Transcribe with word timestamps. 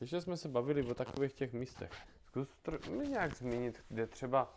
Ještě 0.00 0.20
jsme 0.20 0.36
se 0.36 0.48
bavili 0.48 0.82
o 0.82 0.94
takových 0.94 1.32
těch 1.32 1.52
místech. 1.52 1.90
Zkus 2.26 2.54
mi 2.90 3.08
nějak 3.08 3.34
zmínit, 3.34 3.84
kde 3.88 4.06
třeba, 4.06 4.54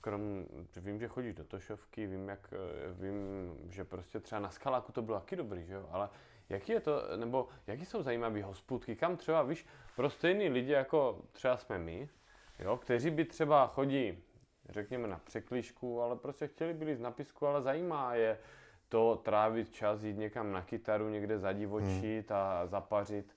krom, 0.00 0.46
vím, 0.76 1.00
že 1.00 1.08
chodíš 1.08 1.34
do 1.34 1.44
Tošovky, 1.44 2.06
vím, 2.06 2.28
jak, 2.28 2.52
eh, 2.52 2.92
vím, 2.92 3.56
že 3.70 3.84
prostě 3.84 4.20
třeba 4.20 4.40
na 4.40 4.50
Skaláku 4.50 4.92
to 4.92 5.02
bylo 5.02 5.20
taky 5.20 5.36
dobrý, 5.36 5.66
že 5.66 5.74
jo, 5.74 5.88
ale 5.90 6.08
jaký 6.48 6.72
je 6.72 6.80
to, 6.80 7.16
nebo 7.16 7.48
jaký 7.66 7.84
jsou 7.84 8.02
zajímavé 8.02 8.42
hospůdky, 8.42 8.96
kam 8.96 9.16
třeba, 9.16 9.42
víš, 9.42 9.66
pro 9.96 10.10
stejný 10.10 10.48
lidi, 10.48 10.72
jako 10.72 11.22
třeba 11.32 11.56
jsme 11.56 11.78
my, 11.78 12.08
jo, 12.58 12.76
kteří 12.76 13.10
by 13.10 13.24
třeba 13.24 13.66
chodí, 13.66 14.18
řekněme, 14.68 15.08
na 15.08 15.18
překlíšku, 15.18 16.02
ale 16.02 16.16
prostě 16.16 16.46
chtěli 16.46 16.74
byli 16.74 16.96
z 16.96 17.00
napisku, 17.00 17.46
ale 17.46 17.62
zajímá 17.62 18.14
je 18.14 18.38
to 18.88 19.16
trávit 19.24 19.72
čas, 19.72 20.02
jít 20.02 20.16
někam 20.16 20.52
na 20.52 20.62
kytaru, 20.62 21.08
někde 21.08 21.38
zadivočit 21.38 22.30
hmm. 22.30 22.38
a 22.38 22.66
zapařit. 22.66 23.33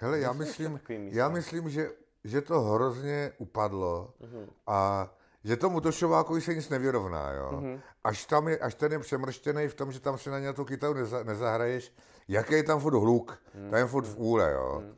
Hele, 0.00 0.18
já 0.18 0.32
myslím, 0.32 0.80
já 0.88 1.28
myslím, 1.28 1.70
že, 1.70 1.90
že 2.24 2.40
to 2.40 2.60
hrozně 2.60 3.32
upadlo 3.38 4.14
uh-huh. 4.20 4.48
a 4.66 5.10
že 5.44 5.56
tomu 5.56 5.80
Tošovákovi 5.80 6.40
se 6.40 6.54
nic 6.54 6.68
nevyrovná, 6.68 7.32
jo. 7.32 7.50
Uh-huh. 7.52 7.80
Až, 8.04 8.26
tam 8.26 8.48
je, 8.48 8.58
až 8.58 8.74
ten 8.74 8.92
je 8.92 8.98
přemrštěný 8.98 9.68
v 9.68 9.74
tom, 9.74 9.92
že 9.92 10.00
tam 10.00 10.18
si 10.18 10.30
na 10.30 10.38
ně 10.38 10.52
tu 10.52 10.64
kytaru 10.64 10.94
neza, 10.94 11.22
nezahraješ, 11.22 11.94
jaký 12.28 12.54
je 12.54 12.62
tam 12.62 12.80
furt 12.80 12.94
hluk, 12.94 13.32
uh-huh. 13.32 13.70
tam 13.70 13.78
je 13.78 13.86
furt 13.86 14.06
v 14.06 14.16
úle, 14.16 14.52
jo. 14.52 14.82
Uh-huh. 14.84 14.94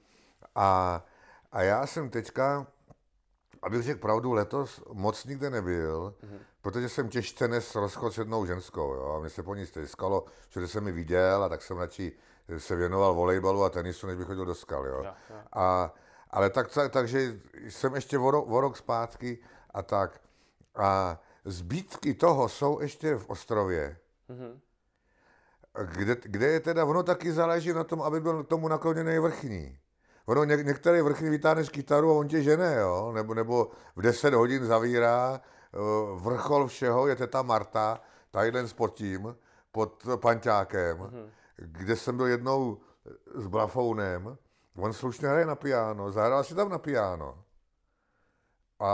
A, 0.54 1.04
a 1.52 1.62
já 1.62 1.86
jsem 1.86 2.10
teďka, 2.10 2.66
abych 3.62 3.82
řekl 3.82 4.00
pravdu, 4.00 4.32
letos 4.32 4.82
moc 4.92 5.24
nikde 5.24 5.50
nebyl, 5.50 6.14
uh-huh. 6.22 6.38
protože 6.60 6.88
jsem 6.88 7.08
těžce 7.08 7.48
nes 7.48 7.74
rozchod 7.74 8.14
s 8.14 8.18
jednou 8.18 8.46
ženskou, 8.46 8.94
jo. 8.94 9.14
A 9.16 9.20
mě 9.20 9.30
se 9.30 9.42
po 9.42 9.54
ní 9.54 9.66
stejskalo, 9.66 10.24
že 10.50 10.68
jsem 10.68 10.84
mi 10.84 10.92
viděl 10.92 11.44
a 11.44 11.48
tak 11.48 11.62
jsem 11.62 11.78
radši 11.78 12.12
se 12.58 12.76
věnoval 12.76 13.14
volejbalu 13.14 13.64
a 13.64 13.70
tenisu, 13.70 14.06
než 14.06 14.16
bych 14.16 14.26
chodil 14.26 14.44
do 14.44 14.54
skal, 14.54 14.86
jo. 14.86 15.00
Ja, 15.04 15.16
ja. 15.30 15.44
A, 15.52 15.94
ale 16.30 16.50
tak, 16.50 16.68
tak, 16.68 16.92
takže 16.92 17.40
jsem 17.68 17.94
ještě 17.94 18.18
o, 18.18 18.42
o 18.42 18.60
rok 18.60 18.76
zpátky 18.76 19.38
a 19.70 19.82
tak. 19.82 20.20
A 20.74 21.20
zbytky 21.44 22.14
toho 22.14 22.48
jsou 22.48 22.80
ještě 22.80 23.16
v 23.16 23.30
Ostrově. 23.30 23.96
Mm-hmm. 24.30 24.60
Kde, 25.84 26.16
kde 26.22 26.46
je 26.46 26.60
teda, 26.60 26.84
ono 26.84 27.02
taky 27.02 27.32
záleží 27.32 27.72
na 27.72 27.84
tom, 27.84 28.02
aby 28.02 28.20
byl 28.20 28.44
tomu 28.44 28.68
nakloněný 28.68 29.18
vrchní. 29.18 29.78
Ono 30.26 30.44
ně, 30.44 30.56
některé 30.56 31.02
vrchní 31.02 31.30
vytáhneš 31.30 31.68
kytaru 31.68 32.10
a 32.10 32.14
on 32.14 32.28
tě 32.28 32.42
žene, 32.42 32.76
jo? 32.80 33.12
Nebo, 33.12 33.34
nebo 33.34 33.70
v 33.96 34.02
10 34.02 34.34
hodin 34.34 34.64
zavírá 34.64 35.40
eh, 35.40 35.78
vrchol 36.14 36.66
všeho, 36.66 37.06
je 37.06 37.16
teta 37.16 37.42
Marta, 37.42 38.00
tadyhle 38.30 38.64
pod 38.76 38.94
tím, 38.94 39.36
pod 39.72 40.06
panťákem. 40.20 40.98
Mm-hmm 40.98 41.28
kde 41.56 41.96
jsem 41.96 42.16
byl 42.16 42.26
jednou 42.26 42.80
s 43.34 43.46
Blafounem, 43.46 44.38
on 44.76 44.92
slušně 44.92 45.28
hraje 45.28 45.46
na 45.46 45.54
piano, 45.54 46.12
zahrál 46.12 46.44
si 46.44 46.54
tam 46.54 46.68
na 46.68 46.78
piano. 46.78 47.44
A, 48.80 48.88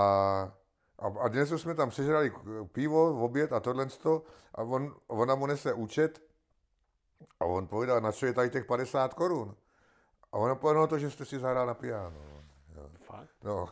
a, 0.98 1.06
a 1.20 1.28
dnes 1.28 1.48
jsme 1.48 1.74
tam 1.74 1.90
sežrali 1.90 2.32
pivo, 2.72 3.24
oběd 3.24 3.52
a 3.52 3.60
tohle 3.60 3.88
a 4.54 4.62
on, 4.62 4.96
ona 5.06 5.34
mu 5.34 5.46
nese 5.46 5.72
účet 5.72 6.22
a 7.40 7.44
on 7.44 7.66
povedal, 7.66 8.00
na 8.00 8.12
co 8.12 8.26
je 8.26 8.32
tady 8.32 8.50
těch 8.50 8.64
50 8.64 9.14
korun. 9.14 9.56
A 10.32 10.38
ona 10.38 10.54
povedala 10.54 10.84
no 10.84 10.86
to, 10.86 10.98
že 10.98 11.10
jste 11.10 11.24
si 11.24 11.38
zahrál 11.38 11.66
na 11.66 11.74
piano. 11.74 12.22
Jo. 12.76 12.90
Fakt? 13.04 13.30
No. 13.44 13.68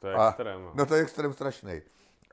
To 0.00 0.08
je 0.08 0.14
extrém. 0.28 0.70
no 0.74 0.86
to 0.86 0.94
je 0.94 1.02
extrém 1.02 1.32
strašný. 1.32 1.82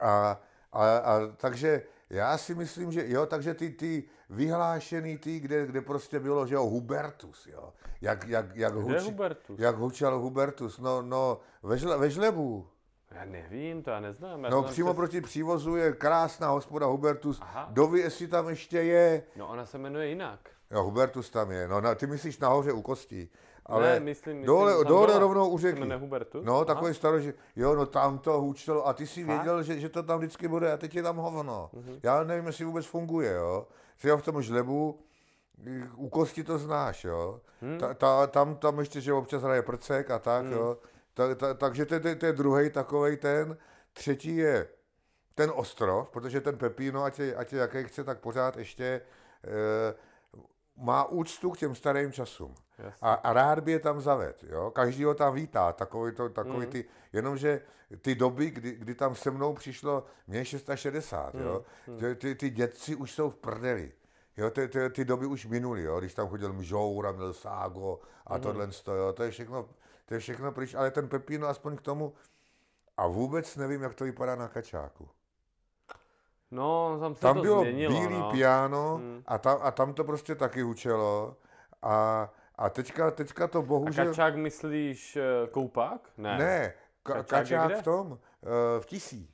A, 0.02 0.42
a, 0.72 0.98
a, 0.98 1.20
takže 1.38 1.84
já 2.10 2.38
si 2.38 2.56
myslím, 2.56 2.92
že 2.92 3.04
jo, 3.08 3.26
takže 3.26 3.54
ty, 3.54 3.70
ty 3.70 4.04
vyhlášený 4.30 5.18
ty, 5.18 5.40
kde, 5.40 5.66
kde 5.66 5.82
prostě 5.82 6.20
bylo, 6.20 6.48
že 6.48 6.56
jo, 6.56 6.64
Hubertus, 6.64 7.48
jo. 7.48 7.74
Jak, 8.02 8.28
jak, 8.28 8.56
jak, 8.56 8.74
huč, 8.74 9.04
Hubertus? 9.04 9.60
jak 9.60 9.76
hučal 9.76 10.20
Hubertus, 10.20 10.80
no, 10.80 11.02
no, 11.02 11.40
ve, 11.64 11.78
žle, 11.78 11.98
ve 11.98 12.10
žlebu. 12.10 12.68
Já 13.12 13.26
nevím, 13.26 13.84
to 13.84 13.90
já 13.90 14.00
neznám. 14.00 14.44
Já 14.44 14.50
no 14.50 14.64
přímo 14.64 14.90
přes... 14.90 14.96
proti 14.96 15.22
přívozu 15.22 15.76
je 15.76 15.94
krásná 15.94 16.50
hospoda 16.50 16.86
Hubertus. 16.86 17.40
Aha. 17.42 17.68
Doví, 17.72 18.00
jestli 18.00 18.28
tam 18.28 18.50
ještě 18.50 18.82
je. 18.82 19.24
No 19.36 19.48
ona 19.48 19.66
se 19.66 19.78
jmenuje 19.78 20.08
jinak. 20.08 20.40
Jo, 20.72 20.84
Hubertus 20.84 21.30
tam 21.30 21.52
je. 21.52 21.68
No, 21.68 21.82
na, 21.82 21.96
ty 21.96 22.08
myslíš 22.08 22.40
nahoře 22.40 22.72
u 22.72 22.82
kostí. 22.82 23.30
Ale 23.66 23.94
ne, 23.94 24.00
myslím, 24.00 24.38
myslím 24.38 24.46
dole, 24.46 24.72
dole 24.72 25.08
dole 25.08 25.20
rovnou 25.20 25.50
u 25.50 25.58
řeky. 25.58 25.94
Hubertus? 25.94 26.46
No, 26.46 26.66
takový 26.66 26.94
staroži. 26.94 27.34
Jo, 27.56 27.76
no 27.76 27.86
tam 27.86 28.20
to 28.20 28.42
hůčtelo. 28.42 28.88
A 28.88 28.94
ty 28.94 29.08
si 29.08 29.24
věděl, 29.24 29.64
že, 29.64 29.80
že, 29.80 29.90
to 29.90 30.04
tam 30.04 30.20
vždycky 30.20 30.48
bude 30.48 30.74
a 30.74 30.78
teď 30.78 30.96
je 30.96 31.04
tam 31.04 31.18
hovno. 31.18 31.70
Uh-huh. 31.74 32.00
Já 32.04 32.24
nevím, 32.24 32.48
jestli 32.48 32.66
vůbec 32.66 32.86
funguje, 32.86 33.34
jo. 33.34 33.68
Třeba 33.98 34.18
v 34.18 34.22
tom 34.22 34.42
žlebu, 34.42 35.00
u 35.96 36.10
kosti 36.10 36.44
to 36.44 36.58
znáš, 36.58 37.04
jo. 37.04 37.42
Hmm. 37.62 37.78
Ta, 37.78 37.94
ta, 37.94 38.28
tam, 38.28 38.56
tam 38.56 38.80
ještě, 38.80 39.02
že 39.02 39.14
občas 39.14 39.44
hraje 39.44 39.62
prcek 39.62 40.12
a 40.12 40.20
tak, 40.20 40.44
hmm. 40.44 40.54
jo. 40.54 40.78
Ta, 41.14 41.36
ta, 41.36 41.54
takže 41.54 41.86
to, 41.86 42.00
to, 42.00 42.16
to 42.16 42.26
je 42.26 42.34
druhý 42.34 42.70
takový 42.70 43.18
ten. 43.18 43.58
Třetí 43.94 44.36
je 44.36 44.68
ten 45.36 45.52
ostrov, 45.56 46.10
protože 46.10 46.42
ten 46.42 46.58
Pepino, 46.58 47.04
ať 47.04 47.20
je, 47.20 47.36
ať 47.36 47.54
je 47.54 47.60
jaký 47.60 47.84
chce, 47.84 48.04
tak 48.04 48.20
pořád 48.20 48.58
ještě 48.58 48.86
e, 48.86 49.02
má 50.78 51.06
úctu 51.06 51.52
k 51.52 51.58
těm 51.58 51.76
starým 51.76 52.12
časům. 52.12 52.56
A, 53.02 53.14
a 53.14 53.34
rád 53.34 53.60
by 53.60 53.72
je 53.72 53.80
tam 53.80 54.02
zaved, 54.02 54.44
jo. 54.44 54.72
Každý 54.72 55.04
ho 55.04 55.14
tam 55.14 55.36
vítá, 55.36 55.74
takový, 55.74 56.12
to, 56.12 56.30
takový 56.30 56.66
mm. 56.66 56.72
ty, 56.72 56.86
jenomže 57.14 57.62
ty 58.02 58.16
doby, 58.16 58.50
kdy, 58.50 58.72
kdy 58.72 58.96
tam 58.96 59.16
se 59.16 59.32
mnou 59.32 59.54
přišlo, 59.54 60.04
mě 60.28 60.46
660, 60.46 61.34
mm. 61.34 61.42
jo. 61.42 61.66
Mm. 61.88 61.98
Ty, 61.98 62.16
ty, 62.16 62.36
ty 62.36 62.50
dětci 62.50 62.96
už 62.96 63.12
jsou 63.12 63.30
v 63.30 63.36
prdeli. 63.36 63.92
Jo, 64.38 64.50
ty, 64.50 64.68
ty, 64.68 64.90
ty 64.90 65.06
doby 65.06 65.26
už 65.26 65.46
minuly, 65.46 65.84
jo, 65.84 66.00
když 66.00 66.14
tam 66.14 66.28
chodil 66.28 66.54
Mžour 66.54 67.08
a 67.08 67.12
měl 67.12 67.34
Ságo 67.34 68.00
a 68.28 68.36
mm. 68.38 68.42
tohle, 68.42 68.70
jo, 68.88 69.14
to 69.14 69.24
je 69.24 69.32
všechno, 69.32 69.70
to 70.06 70.14
je 70.14 70.20
všechno 70.20 70.52
pryč, 70.52 70.74
ale 70.74 70.92
ten 70.92 71.08
Pepino 71.08 71.48
aspoň 71.48 71.78
k 71.78 71.82
tomu, 71.82 72.14
a 72.98 73.08
vůbec 73.08 73.56
nevím, 73.56 73.82
jak 73.82 73.96
to 73.96 74.04
vypadá 74.04 74.36
na 74.36 74.48
kačáku. 74.48 75.10
No, 76.52 76.98
tam 77.00 77.16
se 77.16 77.22
tam 77.22 77.36
to 77.36 77.42
bylo 77.42 77.62
změnilo, 77.62 78.00
bílý 78.00 78.20
no. 78.20 78.32
piano 78.32 78.96
hmm. 78.96 79.24
a, 79.28 79.38
tam, 79.38 79.58
a 79.62 79.72
tam 79.72 79.94
to 79.94 80.04
prostě 80.04 80.36
taky 80.36 80.64
učilo. 80.64 81.36
A, 81.82 82.30
a 82.58 82.70
teďka, 82.70 83.12
teďka 83.12 83.48
to 83.48 83.62
bohužel... 83.62 84.06
A 84.06 84.08
kačák 84.08 84.36
myslíš 84.36 85.16
uh, 85.16 85.50
koupák? 85.50 86.10
Ne. 86.18 86.38
Ne, 86.38 86.74
ka- 87.06 87.14
kačák, 87.14 87.28
kačák 87.28 87.80
v 87.80 87.84
tom, 87.84 88.12
uh, 88.12 88.18
v 88.80 88.86
Tisí. 88.86 89.32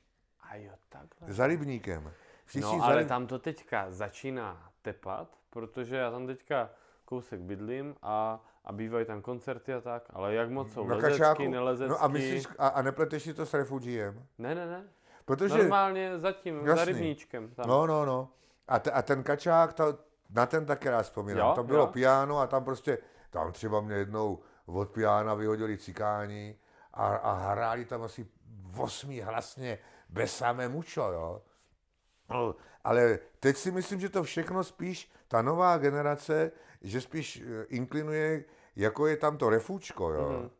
A 0.50 0.56
jo, 0.56 0.72
takhle. 0.88 1.32
Za 1.32 1.46
rybníkem. 1.46 2.12
V 2.44 2.52
tisí 2.52 2.76
no, 2.76 2.84
ale 2.84 2.98
ryb... 2.98 3.08
tam 3.08 3.26
to 3.26 3.38
teďka 3.38 3.86
začíná 3.88 4.70
tepat, 4.82 5.28
protože 5.50 5.96
já 5.96 6.10
tam 6.10 6.26
teďka 6.26 6.70
kousek 7.04 7.40
bydlím 7.40 7.94
a, 8.02 8.44
a 8.64 8.72
bývají 8.72 9.06
tam 9.06 9.22
koncerty 9.22 9.74
a 9.74 9.80
tak, 9.80 10.02
ale 10.10 10.34
jak 10.34 10.50
moc 10.50 10.72
jsou 10.72 10.86
Na 10.86 10.94
lezecky, 10.94 11.18
kačáku, 11.18 11.48
nelezecky. 11.48 11.90
No 11.90 12.02
a 12.04 12.08
myslíš, 12.08 12.46
a, 12.58 12.68
a 12.68 12.82
nepleteš 12.82 13.22
si 13.22 13.34
to 13.34 13.46
s 13.46 13.54
refugiem? 13.54 14.26
Ne, 14.38 14.54
ne, 14.54 14.66
ne. 14.66 14.84
Protože, 15.24 15.58
Normálně 15.58 16.18
zatím, 16.18 16.56
jasný. 16.56 16.76
za 16.76 16.84
rybníčkem. 16.84 17.48
Tam. 17.48 17.68
No, 17.68 17.86
no, 17.86 18.04
no. 18.04 18.28
A, 18.68 18.78
te, 18.78 18.90
a 18.90 19.02
ten 19.02 19.22
kačák, 19.22 19.72
to, 19.72 19.98
na 20.30 20.46
ten 20.46 20.66
taky 20.66 20.88
rád 20.90 21.02
vzpomínám. 21.02 21.48
Jo, 21.48 21.54
tam 21.54 21.66
bylo 21.66 21.82
jo. 21.82 21.86
piano 21.86 22.38
a 22.38 22.46
tam 22.46 22.64
prostě, 22.64 22.98
tam 23.32 23.52
třeba 23.52 23.80
mě 23.80 23.94
jednou 23.94 24.38
od 24.66 24.90
piana 24.90 25.34
vyhodili 25.34 25.78
cikáni 25.78 26.58
a, 26.94 27.16
a 27.16 27.32
hráli 27.32 27.84
tam 27.84 28.02
asi 28.02 28.26
osmý 28.76 29.20
hlasně 29.20 29.78
bez 30.08 30.36
samé 30.36 30.68
mučo, 30.68 31.12
jo. 31.12 31.42
No, 32.30 32.54
ale 32.84 33.18
teď 33.40 33.56
si 33.56 33.70
myslím, 33.70 34.00
že 34.00 34.08
to 34.08 34.22
všechno 34.22 34.64
spíš, 34.64 35.10
ta 35.28 35.42
nová 35.42 35.78
generace, 35.78 36.52
že 36.82 37.00
spíš 37.00 37.42
eh, 37.42 37.64
inklinuje, 37.64 38.44
jako 38.76 39.06
je 39.06 39.16
tam 39.16 39.36
to 39.36 39.50
refúčko, 39.50 40.10
jo. 40.10 40.28
Mm-hmm. 40.28 40.50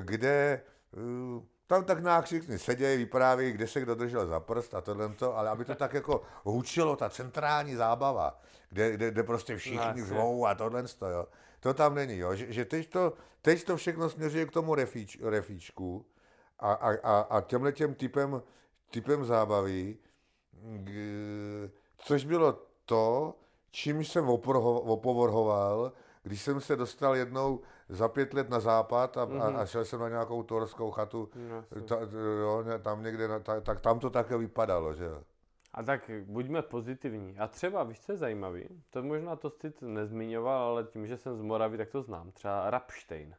Kde 0.00 0.62
eh, 0.94 1.42
tam 1.66 1.84
tak 1.84 2.02
nějak 2.02 2.24
všichni 2.24 2.58
sedějí, 2.58 2.98
vyprávějí, 2.98 3.52
kde 3.52 3.66
se 3.66 3.80
kdo 3.80 3.94
držel 3.94 4.26
za 4.26 4.40
prst 4.40 4.74
a 4.74 4.80
tohle 4.80 5.08
to, 5.08 5.36
ale 5.36 5.50
aby 5.50 5.64
to 5.64 5.74
tak 5.74 5.94
jako 5.94 6.22
hučilo, 6.42 6.96
ta 6.96 7.10
centrální 7.10 7.74
zábava, 7.74 8.40
kde, 8.70 8.92
kde, 8.92 9.10
kde 9.10 9.22
prostě 9.22 9.56
všichni 9.56 10.00
no, 10.00 10.06
zvou 10.06 10.46
a 10.46 10.54
tohle 10.54 10.82
to, 10.82 11.08
jo. 11.08 11.26
To 11.64 11.74
tam 11.74 11.94
není, 11.94 12.18
jo. 12.18 12.34
Že, 12.34 12.52
že 12.52 12.64
teď, 12.64 12.90
to, 12.90 13.12
teď 13.42 13.64
to 13.64 13.76
všechno 13.76 14.10
směřuje 14.10 14.46
k 14.46 14.50
tomu 14.50 14.74
refíč, 14.74 15.18
refíčku 15.22 16.06
a, 16.58 16.72
a, 16.72 16.90
a, 17.02 17.20
a 17.20 17.40
těmhle 17.40 17.72
těm 17.72 17.94
typem, 17.94 18.42
typem 18.90 19.24
zábavy, 19.24 19.96
což 21.98 22.24
bylo 22.24 22.62
to, 22.84 23.34
čím 23.70 24.04
jsem 24.04 24.28
opovrhoval, 24.28 25.92
když 26.22 26.42
jsem 26.42 26.60
se 26.60 26.76
dostal 26.76 27.16
jednou 27.16 27.60
za 27.88 28.08
pět 28.08 28.34
let 28.34 28.50
na 28.50 28.60
západ 28.60 29.16
a, 29.16 29.26
mm-hmm. 29.26 29.56
a, 29.56 29.60
a 29.60 29.66
šel 29.66 29.84
jsem 29.84 30.00
na 30.00 30.08
nějakou 30.08 30.42
torskou 30.42 30.90
chatu, 30.90 31.28
no, 31.34 31.82
ta, 31.82 31.98
jo, 32.40 32.64
tam 32.82 33.02
někde, 33.02 33.40
ta, 33.40 33.60
tak 33.60 33.80
tam 33.80 33.98
to 33.98 34.10
také 34.10 34.36
vypadalo, 34.36 34.94
že 34.94 35.04
jo. 35.04 35.22
A 35.74 35.82
tak 35.82 36.10
buďme 36.24 36.62
pozitivní. 36.62 37.38
A 37.38 37.46
třeba, 37.46 37.82
víš, 37.82 38.00
co 38.00 38.12
je 38.12 38.18
zajímavý? 38.18 38.68
To 38.90 39.02
možná 39.02 39.36
to 39.36 39.50
jsi 39.50 39.72
nezmiňoval, 39.80 40.62
ale 40.62 40.84
tím, 40.84 41.06
že 41.06 41.16
jsem 41.16 41.36
z 41.36 41.42
Moravy, 41.42 41.78
tak 41.78 41.90
to 41.90 42.02
znám. 42.02 42.30
Třeba 42.30 42.70
Rapstein. 42.70 43.36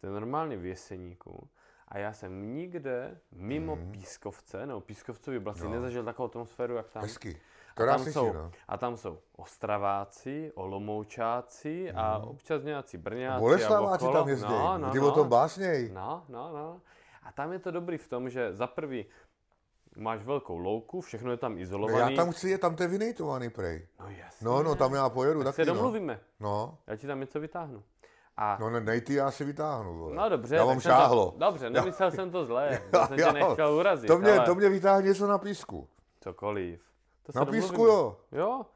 To 0.00 0.06
je 0.06 0.12
normálně 0.12 0.56
v 0.56 0.66
Jeseníku. 0.66 1.48
A 1.88 1.98
já 1.98 2.12
jsem 2.12 2.54
nikde 2.54 3.18
mimo 3.32 3.76
mm. 3.76 3.92
Pískovce, 3.92 4.66
nebo 4.66 4.80
Pískovcovi 4.80 5.38
oblasti, 5.38 5.64
no. 5.64 5.70
nezažil 5.70 6.04
takovou 6.04 6.26
atmosféru, 6.26 6.74
jak 6.74 6.88
tam. 6.88 7.02
Hezky. 7.02 7.40
A 7.76 7.86
tam, 7.86 8.04
jsou, 8.04 8.32
no. 8.32 8.50
a 8.68 8.76
tam 8.76 8.96
jsou 8.96 9.18
Ostraváci, 9.36 10.52
Olomoučáci 10.54 11.88
mm. 11.92 11.98
a 11.98 12.18
mhm. 12.18 12.28
občas 12.28 12.62
nějací 12.62 12.98
Brňáci 12.98 13.40
Boleslaváci 13.40 14.06
tam 14.12 14.28
jezdí, 14.28 14.48
no, 14.48 14.78
no, 14.78 14.90
ty 14.90 14.98
no. 14.98 15.08
o 15.08 15.10
tom 15.10 15.28
básněj. 15.28 15.90
No, 15.94 16.24
no, 16.28 16.52
no. 16.52 16.80
A 17.22 17.32
tam 17.32 17.52
je 17.52 17.58
to 17.58 17.70
dobrý 17.70 17.98
v 17.98 18.08
tom, 18.08 18.30
že 18.30 18.52
za 18.52 18.66
prvý 18.66 19.06
máš 19.98 20.22
velkou 20.22 20.58
louku, 20.58 21.00
všechno 21.00 21.30
je 21.30 21.36
tam 21.36 21.58
izolované. 21.58 22.12
Já 22.12 22.16
tam 22.16 22.32
chci, 22.32 22.48
je 22.48 22.58
tam 22.58 22.76
to 22.76 22.88
vynejtovaný 22.88 23.50
prej. 23.50 23.86
No 24.00 24.06
jasně. 24.08 24.44
No, 24.46 24.62
no, 24.62 24.74
tam 24.74 24.94
já 24.94 25.08
pojedu 25.08 25.44
tak 25.44 25.46
taky, 25.46 25.56
se 25.56 25.64
domluvíme. 25.64 26.20
No. 26.40 26.78
Já 26.86 26.96
ti 26.96 27.06
tam 27.06 27.20
něco 27.20 27.40
vytáhnu. 27.40 27.82
A... 28.36 28.56
No 28.60 28.70
ne, 28.70 28.80
nej 28.80 29.00
ty, 29.00 29.14
já 29.14 29.30
si 29.30 29.44
vytáhnu. 29.44 29.98
Vole. 29.98 30.16
No 30.16 30.28
dobře. 30.28 30.56
Já 30.56 30.64
mám 30.64 30.80
šáhlo. 30.80 31.30
To, 31.30 31.38
dobře, 31.38 31.70
nemyslel 31.70 32.06
já... 32.06 32.10
jsem 32.10 32.30
to 32.30 32.44
zlé. 32.44 32.82
Já, 32.92 33.06
jsem 33.06 33.16
tě 33.16 33.32
nechtěl 33.32 33.74
urazit. 33.74 34.08
To 34.08 34.18
mě, 34.18 34.32
ale... 34.32 34.46
to 34.46 34.54
mě 34.54 34.68
vytáhne 34.68 35.08
něco 35.08 35.26
na 35.26 35.38
písku. 35.38 35.88
Cokoliv. 36.20 36.80
To 37.22 37.38
na 37.38 37.44
písku 37.44 37.84
jo. 37.84 38.16
Jo. 38.32 38.66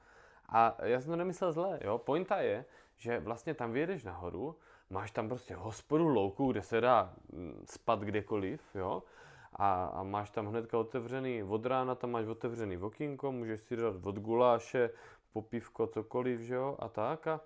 A 0.49 0.77
já 0.83 1.01
jsem 1.01 1.11
to 1.11 1.17
nemyslel 1.17 1.53
zlé, 1.53 1.79
jo. 1.85 1.99
Pointa 1.99 2.41
je, 2.41 2.65
že 2.97 3.21
vlastně 3.21 3.55
tam 3.55 3.73
vyjedeš 3.73 4.05
nahoru, 4.05 4.57
máš 4.91 5.11
tam 5.11 5.29
prostě 5.29 5.55
hospodu 5.55 6.09
louku, 6.09 6.53
kde 6.53 6.63
se 6.63 6.81
dá 6.81 7.13
mm, 7.33 7.65
spat 7.71 8.01
kdekoliv, 8.01 8.61
jo. 8.75 9.03
A, 9.57 9.85
a 9.85 10.03
máš 10.03 10.31
tam 10.31 10.47
hnedka 10.47 10.79
otevřený, 10.79 11.43
od 11.43 11.67
rána 11.67 11.95
tam 11.95 12.11
máš 12.11 12.27
otevřený 12.27 12.77
okýnko, 12.77 13.33
můžeš 13.33 13.61
si 13.61 13.77
dát 13.77 13.95
od 14.03 14.19
guláše, 14.19 14.91
popívko, 15.33 15.87
cokoliv, 15.87 16.41
že 16.41 16.55
jo, 16.55 16.77
a 16.79 16.89
tak 16.89 17.27
a 17.27 17.41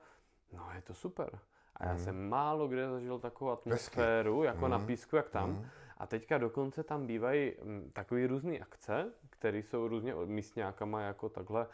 no 0.52 0.68
je 0.74 0.82
to 0.82 0.94
super. 0.94 1.38
A 1.76 1.86
já 1.86 1.92
mm. 1.92 1.98
jsem 1.98 2.28
málo 2.28 2.68
kde 2.68 2.90
zažil 2.90 3.18
takovou 3.18 3.50
atmosféru, 3.50 4.40
Hezky. 4.40 4.46
jako 4.46 4.64
mm. 4.64 4.70
na 4.70 4.78
mhm. 4.78 4.86
písku, 4.86 5.16
jak 5.16 5.30
tam. 5.30 5.50
Mm. 5.50 5.66
A 5.98 6.06
teďka 6.06 6.38
dokonce 6.38 6.82
tam 6.82 7.06
bývají 7.06 7.52
mm, 7.62 7.90
takové 7.92 8.26
různé 8.26 8.58
akce, 8.58 9.12
které 9.30 9.58
jsou 9.58 9.88
různě 9.88 10.14
místňákama 10.24 11.00
jako 11.00 11.28
takhle 11.28 11.66
uh, 11.66 11.72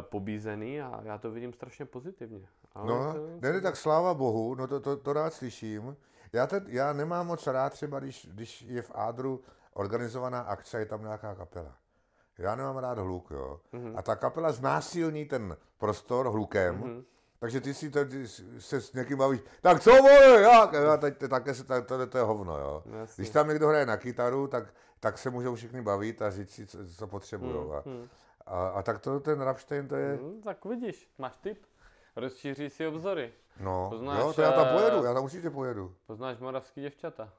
pobízený 0.00 0.82
a 0.82 1.00
já 1.04 1.18
to 1.18 1.30
vidím 1.30 1.52
strašně 1.52 1.84
pozitivně. 1.84 2.48
Ale 2.74 2.86
no, 2.86 3.14
to, 3.14 3.26
ne, 3.40 3.52
ne, 3.52 3.60
tak 3.60 3.76
sláva 3.76 4.14
Bohu, 4.14 4.54
no 4.54 4.66
to, 4.66 4.80
to, 4.80 4.96
to 4.96 5.12
rád 5.12 5.32
slyším. 5.32 5.96
Já, 6.32 6.46
ten, 6.46 6.64
já 6.68 6.92
nemám 6.92 7.26
moc 7.26 7.46
rád 7.46 7.72
třeba, 7.72 8.00
když, 8.00 8.28
když 8.30 8.62
je 8.62 8.82
v 8.82 8.90
Ádru 8.94 9.40
organizovaná 9.74 10.40
akce, 10.40 10.78
je 10.78 10.86
tam 10.86 11.02
nějaká 11.02 11.34
kapela. 11.34 11.76
Já 12.38 12.56
nemám 12.56 12.76
rád 12.76 12.98
hluk, 12.98 13.30
jo. 13.30 13.60
Mm-hmm. 13.72 13.94
A 13.96 14.02
ta 14.02 14.16
kapela 14.16 14.52
znásilní 14.52 15.24
ten 15.24 15.56
prostor 15.78 16.30
hlukem, 16.30 16.82
mm-hmm. 16.82 17.04
takže 17.38 17.60
ty 17.60 17.74
si 17.74 17.90
tady 17.90 18.28
se 18.58 18.80
s 18.80 18.92
někým 18.92 19.18
bavíš, 19.18 19.40
tak 19.60 19.80
co 19.80 19.90
vole, 19.90 20.40
jak? 20.40 20.74
A 20.74 20.96
teď, 20.96 21.14
také 21.30 21.54
se, 21.54 21.64
to, 21.64 21.82
to, 21.82 22.06
to 22.06 22.18
je 22.18 22.24
hovno, 22.24 22.58
jo. 22.58 22.82
Jasně. 22.86 23.22
Když 23.22 23.30
tam 23.30 23.48
někdo 23.48 23.68
hraje 23.68 23.86
na 23.86 23.96
kytaru, 23.96 24.46
tak, 24.46 24.74
tak 25.00 25.18
se 25.18 25.30
můžou 25.30 25.54
všichni 25.54 25.82
bavit 25.82 26.22
a 26.22 26.30
říct 26.30 26.50
si, 26.50 26.66
co, 26.66 26.78
co 26.96 27.06
potřebují. 27.06 27.52
Mm-hmm. 27.52 28.08
A, 28.46 28.68
a, 28.68 28.82
tak 28.82 28.98
to 28.98 29.20
ten 29.20 29.40
Rammstein, 29.40 29.88
to 29.88 29.96
je... 29.96 30.16
Mm, 30.16 30.42
tak 30.42 30.64
vidíš, 30.64 31.10
máš 31.18 31.36
tip. 31.36 31.66
Rozšíří 32.16 32.70
si 32.70 32.86
obzory. 32.86 33.32
No, 33.60 33.90
Poznáš, 33.90 34.18
jo, 34.18 34.32
to 34.32 34.42
já 34.42 34.52
tam 34.52 34.68
pojedu, 34.68 35.04
já 35.04 35.14
tam 35.14 35.24
určitě 35.24 35.50
pojedu. 35.50 35.94
Poznáš 36.06 36.38
moravský 36.38 36.80
děvčata. 36.80 37.32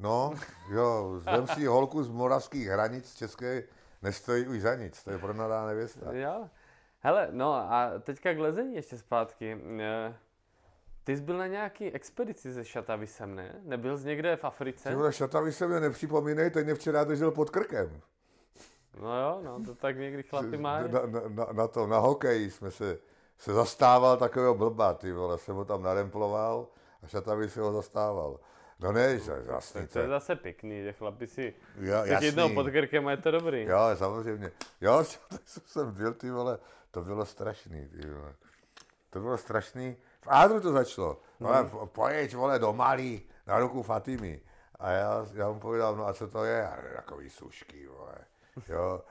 No, 0.00 0.34
jo, 0.70 1.20
vem 1.24 1.46
si 1.46 1.66
holku 1.66 2.02
z 2.02 2.08
moravských 2.08 2.66
hranic 2.68 3.14
České, 3.14 3.62
nestojí 4.02 4.48
už 4.48 4.60
za 4.60 4.74
nic, 4.74 5.04
to 5.04 5.10
je 5.10 5.18
pro 5.18 5.32
nadá 5.32 5.66
nevěsta. 5.66 6.12
Jo. 6.12 6.48
Hele, 7.00 7.28
no 7.30 7.54
a 7.54 7.92
teďka 8.00 8.34
k 8.34 8.38
lezení 8.38 8.74
ještě 8.74 8.98
zpátky. 8.98 9.60
Eh, 9.80 10.14
ty 11.04 11.16
jsi 11.16 11.22
byl 11.22 11.38
na 11.38 11.46
nějaký 11.46 11.92
expedici 11.92 12.54
se 12.54 12.64
šatavisem, 12.64 13.34
ne? 13.34 13.60
Nebyl 13.62 13.98
jsi 13.98 14.06
někde 14.06 14.36
v 14.36 14.44
Africe? 14.44 14.88
Tyhle 14.88 15.12
šatavisem 15.12 15.70
mě 15.70 15.80
nepřipomínej, 15.80 16.50
ten 16.50 16.64
mě 16.64 16.74
včera 16.74 17.04
držel 17.04 17.30
pod 17.30 17.50
krkem. 17.50 18.00
No 19.00 19.20
jo, 19.20 19.40
no 19.42 19.64
to 19.64 19.74
tak 19.74 19.98
někdy 19.98 20.22
chlapi 20.22 20.56
mají. 20.56 20.92
Na, 20.92 21.00
na, 21.06 21.20
na, 21.28 21.46
na 21.52 21.68
to, 21.68 21.86
na 21.86 21.98
hokeji 21.98 22.50
jsme 22.50 22.70
se, 22.70 22.98
se 23.38 23.52
zastával 23.52 24.16
takového 24.16 24.54
blba, 24.54 24.94
ty 24.94 25.12
vole, 25.12 25.38
jsem 25.38 25.56
ho 25.56 25.64
tam 25.64 25.82
naremploval 25.82 26.66
a 27.02 27.06
šatavis 27.06 27.56
ho 27.56 27.72
zastával. 27.72 28.40
No 28.80 28.92
ne, 28.92 29.20
jasný. 29.46 29.86
To 29.86 29.98
je 29.98 30.08
zase 30.08 30.36
pěkný, 30.36 30.82
že 30.82 30.92
chlapi 30.92 31.26
si 31.26 31.54
jo, 31.78 32.04
jednou 32.20 32.54
pod 32.54 32.66
krkem 32.66 33.06
a 33.06 33.10
je 33.10 33.16
to 33.16 33.30
dobrý. 33.30 33.62
Jo, 33.62 33.78
samozřejmě. 33.94 34.52
Jo, 34.80 35.04
to 35.28 35.60
jsem 35.66 35.94
byl, 35.94 36.14
ty 36.14 36.30
vole, 36.30 36.58
to 36.90 37.02
bylo 37.02 37.26
strašný, 37.26 37.88
ty 37.88 38.10
vole. 38.10 38.34
To 39.10 39.20
bylo 39.20 39.38
strašný. 39.38 39.96
V 40.20 40.26
Ádru 40.28 40.60
to 40.60 40.72
začalo. 40.72 41.20
No, 41.40 41.48
hmm. 41.48 41.88
pojeď, 41.88 42.34
vole, 42.34 42.58
do 42.58 42.72
Mali, 42.72 43.22
na 43.46 43.58
ruku 43.58 43.82
Fatimy. 43.82 44.40
A 44.78 44.90
já, 44.90 45.26
já 45.34 45.48
mu 45.50 45.60
povedal, 45.60 45.96
no 45.96 46.06
a 46.06 46.12
co 46.12 46.28
to 46.28 46.44
je? 46.44 46.68
A 46.68 46.76
takový 46.96 47.30
sušky, 47.30 47.86
vole. 47.86 48.14
Jo, 48.68 49.02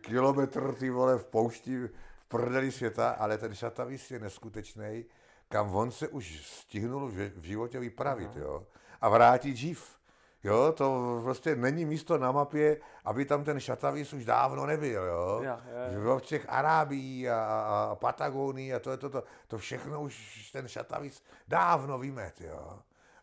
kilometr, 0.00 0.74
ty 0.74 0.90
vole, 0.90 1.18
v 1.18 1.24
poušti, 1.24 1.86
v 1.86 1.90
prdeli 2.28 2.72
světa, 2.72 3.10
ale 3.10 3.38
ten 3.38 3.54
šatavis 3.54 4.10
je 4.10 4.18
neskutečný 4.18 5.04
kam 5.50 5.74
on 5.74 5.90
se 5.90 6.08
už 6.08 6.46
stihnul 6.46 7.08
v 7.10 7.42
životě 7.42 7.78
vypravit, 7.78 8.36
jo, 8.36 8.66
a 9.00 9.08
vrátit 9.08 9.56
živ. 9.56 10.00
Jo, 10.44 10.72
to 10.72 11.20
prostě 11.22 11.56
není 11.56 11.84
místo 11.84 12.18
na 12.18 12.32
mapě, 12.32 12.80
aby 13.04 13.24
tam 13.24 13.44
ten 13.44 13.60
šatavis 13.60 14.12
už 14.12 14.24
dávno 14.24 14.66
nebyl, 14.66 15.04
jo. 15.04 15.40
Ja, 15.42 15.60
ja, 15.72 15.92
ja. 15.92 16.16
V 16.16 16.20
těch 16.20 16.46
Arábií 16.48 17.28
a, 17.28 17.36
a, 17.36 17.88
a 17.92 17.94
Patagonii 17.94 18.74
a 18.74 18.78
to, 18.78 18.96
to, 18.96 19.10
to, 19.10 19.24
to 19.46 19.58
všechno 19.58 20.00
už 20.00 20.50
ten 20.52 20.68
šatavis 20.68 21.22
dávno 21.48 21.98
vymet, 21.98 22.40
jo. 22.40 22.78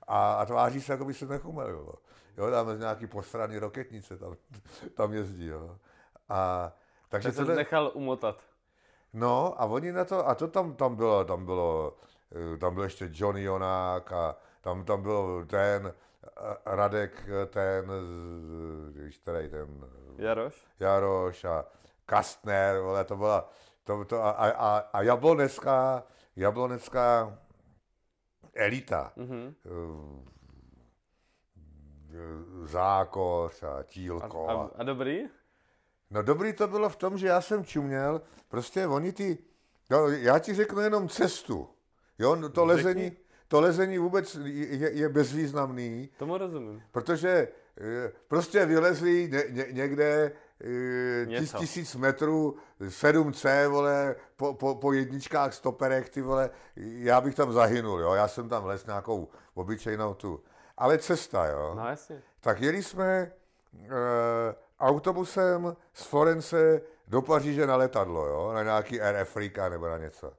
A, 0.07 0.33
a 0.33 0.45
tváří 0.45 0.81
se, 0.81 0.91
jako 0.91 1.05
by 1.05 1.13
se 1.13 1.25
nechumelilo. 1.25 1.93
Jo, 2.37 2.51
tam 2.51 2.79
nějaký 2.79 3.07
posraný 3.07 3.57
roketnice, 3.57 4.17
tam, 4.17 4.35
tam 4.93 5.13
jezdí, 5.13 5.45
jo. 5.45 5.77
A, 6.29 6.71
takže 7.09 7.31
to 7.31 7.45
nechal 7.45 7.91
umotat. 7.93 8.37
No 9.13 9.61
a 9.61 9.65
oni 9.65 9.91
na 9.91 10.05
to, 10.05 10.27
a 10.27 10.35
to 10.35 10.47
tam, 10.47 10.73
tam 10.73 10.95
bylo, 10.95 11.25
tam 11.25 11.45
bylo 11.45 11.97
tam 12.59 12.73
byl 12.73 12.83
ještě 12.83 13.09
Johnny 13.13 13.43
Jonák 13.43 14.11
a 14.11 14.35
tam, 14.61 14.85
tam 14.85 15.01
byl 15.01 15.45
ten 15.49 15.93
eh, 16.23 16.57
Radek, 16.65 17.29
eh, 17.43 17.45
ten, 17.45 17.91
který 19.21 19.49
ten... 19.49 19.85
Jaroš? 20.17 20.65
Jaroš 20.79 21.43
a 21.43 21.65
Kastner, 22.05 22.79
vole, 22.79 23.03
to 23.03 23.15
byla, 23.15 23.49
to, 23.83 24.05
to, 24.05 24.23
a, 24.23 24.31
a, 24.31 24.77
a 24.77 25.01
jablonecká, 25.01 26.03
jablonecká 26.35 27.37
elita. 28.53 29.13
Mm-hmm. 29.17 29.53
Zákoř 32.63 33.63
a 33.63 33.83
Tílko. 33.83 34.49
A, 34.49 34.53
a, 34.53 34.69
a 34.75 34.83
dobrý? 34.83 35.23
No 36.09 36.21
dobrý 36.21 36.53
to 36.53 36.67
bylo 36.67 36.89
v 36.89 36.95
tom, 36.95 37.17
že 37.17 37.27
já 37.27 37.41
jsem 37.41 37.65
čuměl, 37.65 38.21
prostě 38.47 38.87
oni 38.87 39.13
ty, 39.13 39.37
no, 39.89 40.07
já 40.07 40.39
ti 40.39 40.53
řeknu 40.53 40.81
jenom 40.81 41.09
cestu. 41.09 41.69
Jo, 42.19 42.35
no 42.35 42.49
to 42.49 42.65
lezení, 42.65 43.11
to 43.47 43.61
lezení 43.61 43.97
vůbec 43.97 44.35
je, 44.45 44.91
je 44.91 45.09
bezvýznamný. 45.09 46.09
Tomu 46.17 46.37
rozumím. 46.37 46.83
Protože 46.91 47.47
eh, 47.81 48.11
prostě 48.27 48.65
vylezli 48.65 49.29
ně, 49.31 49.43
ně, 49.49 49.65
někde 49.71 50.31
eh, 50.61 51.39
tis, 51.39 51.53
tisíc 51.53 51.95
metrů, 51.95 52.57
7C, 52.81 53.69
vole, 53.69 54.15
po, 54.35 54.53
po, 54.53 54.75
po 54.75 54.93
jedničkách 54.93 55.53
stoperech, 55.53 56.09
ty 56.09 56.21
vole, 56.21 56.49
já 56.75 57.21
bych 57.21 57.35
tam 57.35 57.53
zahynul, 57.53 57.99
jo, 57.99 58.13
já 58.13 58.27
jsem 58.27 58.49
tam 58.49 58.65
les 58.65 58.85
nějakou 58.85 59.27
obyčejnou 59.53 60.13
tu. 60.13 60.43
Ale 60.77 60.97
cesta, 60.97 61.45
jo. 61.45 61.73
No 61.75 61.87
jasně. 61.87 62.21
Tak 62.39 62.61
jeli 62.61 62.83
jsme 62.83 63.07
e, 63.13 63.31
autobusem 64.79 65.75
z 65.93 66.03
Florence 66.03 66.81
do 67.07 67.21
Paříže 67.21 67.67
na 67.67 67.75
letadlo, 67.75 68.25
jo, 68.27 68.51
na 68.53 68.63
nějaký 68.63 69.01
Air 69.01 69.15
Africa 69.15 69.69
nebo 69.69 69.87
na 69.87 69.97
něco. 69.97 70.33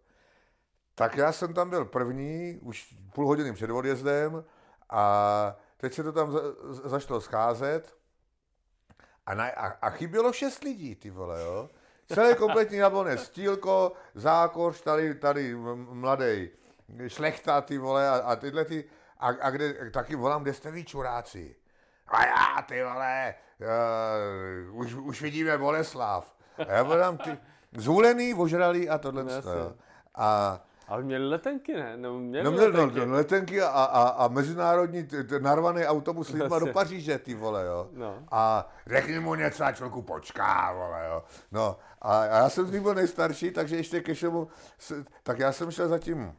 Tak 0.98 1.16
já 1.16 1.32
jsem 1.32 1.54
tam 1.54 1.70
byl 1.70 1.84
první, 1.84 2.58
už 2.62 2.94
půl 3.12 3.26
hodiny 3.26 3.52
před 3.52 3.70
odjezdem 3.70 4.44
a 4.90 5.56
teď 5.76 5.92
se 5.94 6.02
to 6.02 6.12
tam 6.12 6.32
za, 6.32 6.40
začalo 6.84 7.20
scházet 7.20 7.96
a, 9.26 9.34
na, 9.34 9.48
a, 9.48 9.66
a 9.66 9.90
chybělo 9.90 10.32
šest 10.32 10.64
lidí, 10.64 10.94
ty 10.94 11.10
vole, 11.10 11.42
jo. 11.42 11.70
Celé 12.14 12.34
kompletní 12.34 12.76
jablonec, 12.76 13.22
stílko, 13.22 13.92
zákoř, 14.14 14.80
tady, 14.80 15.14
tady 15.14 15.54
mladý, 15.74 16.50
šlechta, 17.06 17.60
ty 17.60 17.78
vole, 17.78 18.08
a, 18.08 18.14
a 18.14 18.36
tyhle 18.36 18.64
ty, 18.64 18.84
a, 19.18 19.26
a 19.26 19.50
kde, 19.50 19.90
taky 19.90 20.16
volám, 20.16 20.42
kde 20.42 20.54
jste 20.54 20.70
vy 20.70 20.84
čuráci? 20.84 21.56
A 22.06 22.26
já, 22.26 22.62
ty 22.62 22.82
vole, 22.82 23.34
uh, 24.70 24.78
už, 24.78 24.94
už 24.94 25.22
vidíme 25.22 25.58
Boleslav. 25.58 26.36
A 26.68 26.72
já 26.72 26.82
volám, 26.82 27.18
ty, 27.18 27.38
zhulený, 27.72 28.34
ožralý 28.34 28.88
a 28.88 28.98
tohle. 28.98 29.24
No, 29.24 29.30
a 30.14 30.60
ale 30.88 31.02
měli 31.02 31.28
letenky, 31.28 31.74
ne? 31.74 31.96
No, 31.96 32.18
měli 32.18 32.44
no, 32.44 32.50
měli 32.50 32.66
letenky. 32.66 33.06
No, 33.06 33.14
letenky 33.14 33.62
a, 33.62 33.68
a, 33.68 34.08
a 34.08 34.28
mezinárodní 34.28 35.04
t, 35.04 35.24
t, 35.24 35.40
narvaný 35.40 35.84
autobus 35.84 36.28
lidma 36.28 36.58
do 36.58 36.66
Paříže, 36.66 37.18
ty 37.18 37.34
vole, 37.34 37.66
jo. 37.66 37.88
No. 37.92 38.24
A 38.30 38.72
řekni 38.86 39.20
mu 39.20 39.34
něco 39.34 39.64
a 39.64 39.72
člověku 39.72 40.02
počká, 40.02 40.72
vole, 40.72 41.06
jo. 41.08 41.22
No 41.52 41.76
a, 42.00 42.20
a 42.20 42.24
já 42.24 42.48
jsem 42.48 42.66
z 42.66 42.72
nich 42.72 42.80
byl 42.80 42.94
nejstarší, 42.94 43.50
takže 43.50 43.76
ještě 43.76 44.00
ke 44.00 44.14
všemu, 44.14 44.48
tak 45.22 45.38
já 45.38 45.52
jsem 45.52 45.70
šel 45.70 45.88
za 45.88 45.98
tím 45.98 46.36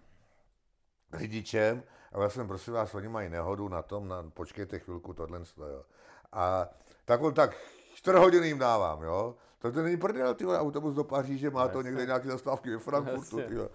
řidičem 1.13 1.83
a 2.11 2.21
já 2.21 2.29
jsem, 2.29 2.47
prosím 2.47 2.73
vás, 2.73 2.95
oni 2.95 3.07
mají 3.07 3.29
nehodu 3.29 3.67
na 3.69 3.81
tom, 3.81 4.07
na, 4.07 4.23
počkejte 4.33 4.79
chvilku, 4.79 5.13
tohle, 5.13 5.39
jo. 5.57 5.83
A 6.31 6.69
tak 7.05 7.21
on 7.21 7.33
tak 7.33 7.55
čtvrt 7.93 8.17
hodiny 8.17 8.47
jim 8.47 8.59
dávám, 8.59 9.03
jo. 9.03 9.35
To, 9.59 9.71
to 9.71 9.81
není 9.81 9.97
prdel, 9.97 10.33
ty 10.33 10.45
vole, 10.45 10.59
autobus 10.59 10.95
do 10.95 11.03
Paříže, 11.03 11.49
má 11.49 11.67
to 11.67 11.81
někde 11.81 12.05
nějaké 12.05 12.27
zastávky 12.27 12.71
ve 12.71 12.79
Frankfurtu, 12.79 13.41
ty 13.41 13.55
vole. 13.55 13.69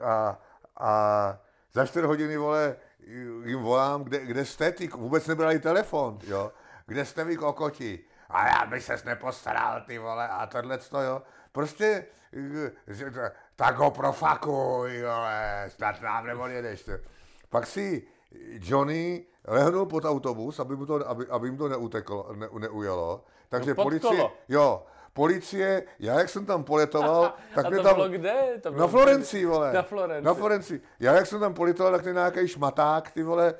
A, 0.00 0.38
a 0.76 1.38
za 1.72 1.86
čtyři 1.86 2.06
hodiny, 2.06 2.36
vole, 2.36 2.76
jim 3.44 3.62
volám, 3.62 4.04
kde, 4.04 4.18
kde 4.18 4.44
jste, 4.44 4.72
ty, 4.72 4.88
vůbec 4.88 5.26
nebrali 5.26 5.58
telefon, 5.58 6.18
jo. 6.26 6.52
Kde 6.86 7.04
jste 7.04 7.24
vy 7.24 7.36
kokoti? 7.36 8.04
A 8.30 8.46
já 8.46 8.66
bych 8.66 8.84
ses 8.84 9.04
nepostaral, 9.04 9.80
ty 9.86 9.98
vole, 9.98 10.28
a 10.28 10.46
tohle 10.46 10.78
to, 10.78 11.00
jo. 11.00 11.22
Prostě, 11.52 12.06
tak 13.56 13.76
ho 13.76 13.90
profakuj, 13.90 15.02
vole, 15.02 15.64
snad 15.68 16.00
nám 16.00 16.26
neodjedeš. 16.26 16.90
Pak 17.50 17.66
si 17.66 18.06
Johnny 18.60 19.26
lehnul 19.44 19.86
pod 19.86 20.04
autobus, 20.04 20.60
aby, 20.60 20.76
mu 20.76 20.86
to, 20.86 21.08
aby, 21.08 21.26
aby 21.26 21.48
jim 21.48 21.56
to 21.56 21.68
neuteklo, 21.68 22.34
ne, 22.34 22.48
neujelo. 22.58 23.24
Takže 23.48 23.74
no 23.74 23.82
policie, 23.82 24.30
jo, 24.48 24.86
policie, 25.12 25.82
já 25.98 26.18
jak 26.18 26.28
jsem 26.28 26.46
tam 26.46 26.64
poletoval, 26.64 27.32
tak 27.54 27.68
mě 27.68 27.76
to 27.76 27.82
tam... 27.82 28.10
kde? 28.10 28.32
To 28.60 28.70
na 28.70 28.86
Florencii, 28.86 29.46
vole. 29.46 29.72
Na 29.72 29.82
Florencii. 29.82 30.24
Na 30.26 30.34
Florencii. 30.34 30.80
Já 31.00 31.14
jak 31.14 31.26
jsem 31.26 31.40
tam 31.40 31.54
poletoval, 31.54 31.92
tak 31.92 32.02
mě 32.02 32.12
nějaký 32.12 32.48
šmaták, 32.48 33.10
ty 33.10 33.22
vole, 33.22 33.54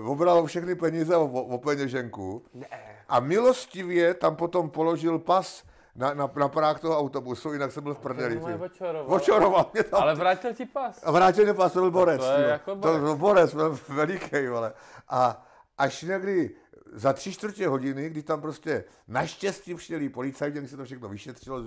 uh, 0.00 0.10
obral 0.10 0.46
všechny 0.46 0.74
peníze 0.74 1.16
o, 1.16 1.24
o 1.24 1.58
peněženku. 1.58 2.42
Ne. 2.54 2.66
A 3.08 3.20
milostivě 3.20 4.14
tam 4.14 4.36
potom 4.36 4.70
položil 4.70 5.18
pas 5.18 5.64
na, 5.96 6.14
na, 6.14 6.30
na 6.36 6.48
prák 6.48 6.80
toho 6.80 6.98
autobusu, 6.98 7.52
jinak 7.52 7.72
jsem 7.72 7.82
byl 7.84 7.94
v 7.94 7.98
prdeli. 7.98 8.40
To. 8.40 9.04
Očaroval 9.06 9.70
mě 9.72 9.82
tam. 9.82 10.02
Ale 10.02 10.14
vrátil 10.14 10.54
ti 10.54 10.66
pas. 10.66 11.00
A 11.04 11.10
vrátil 11.10 11.44
mě 11.44 11.54
pas, 11.54 11.72
to 11.72 11.80
byl 11.80 11.90
borec. 11.90 12.20
To 12.20 12.32
je 12.32 12.48
jako 12.48 12.70
To 12.70 12.76
borec. 12.76 13.00
byl 13.00 13.16
borec, 13.16 13.54
byl 13.54 13.78
veliký, 13.88 14.46
vole. 14.48 14.72
A 15.08 15.46
až 15.78 16.02
někdy 16.02 16.50
za 16.94 17.12
tři 17.12 17.32
čtvrtě 17.32 17.68
hodiny, 17.68 18.10
kdy 18.10 18.22
tam 18.22 18.40
prostě 18.40 18.84
naštěstí 19.08 19.74
přijeli 19.74 20.08
policajti, 20.08 20.58
kdy 20.58 20.68
se 20.68 20.76
to 20.76 20.84
všechno 20.84 21.08
vyšetřilo, 21.08 21.62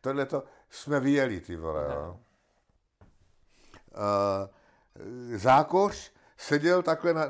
tohle 0.00 0.26
to 0.26 0.44
jsme 0.70 1.00
vyjeli, 1.00 1.40
ty 1.40 1.56
vole, 1.56 1.84
jo. 1.94 2.20
Uh, 3.94 5.36
zákoř 5.36 6.12
seděl 6.36 6.82
takhle, 6.82 7.14
na, 7.14 7.26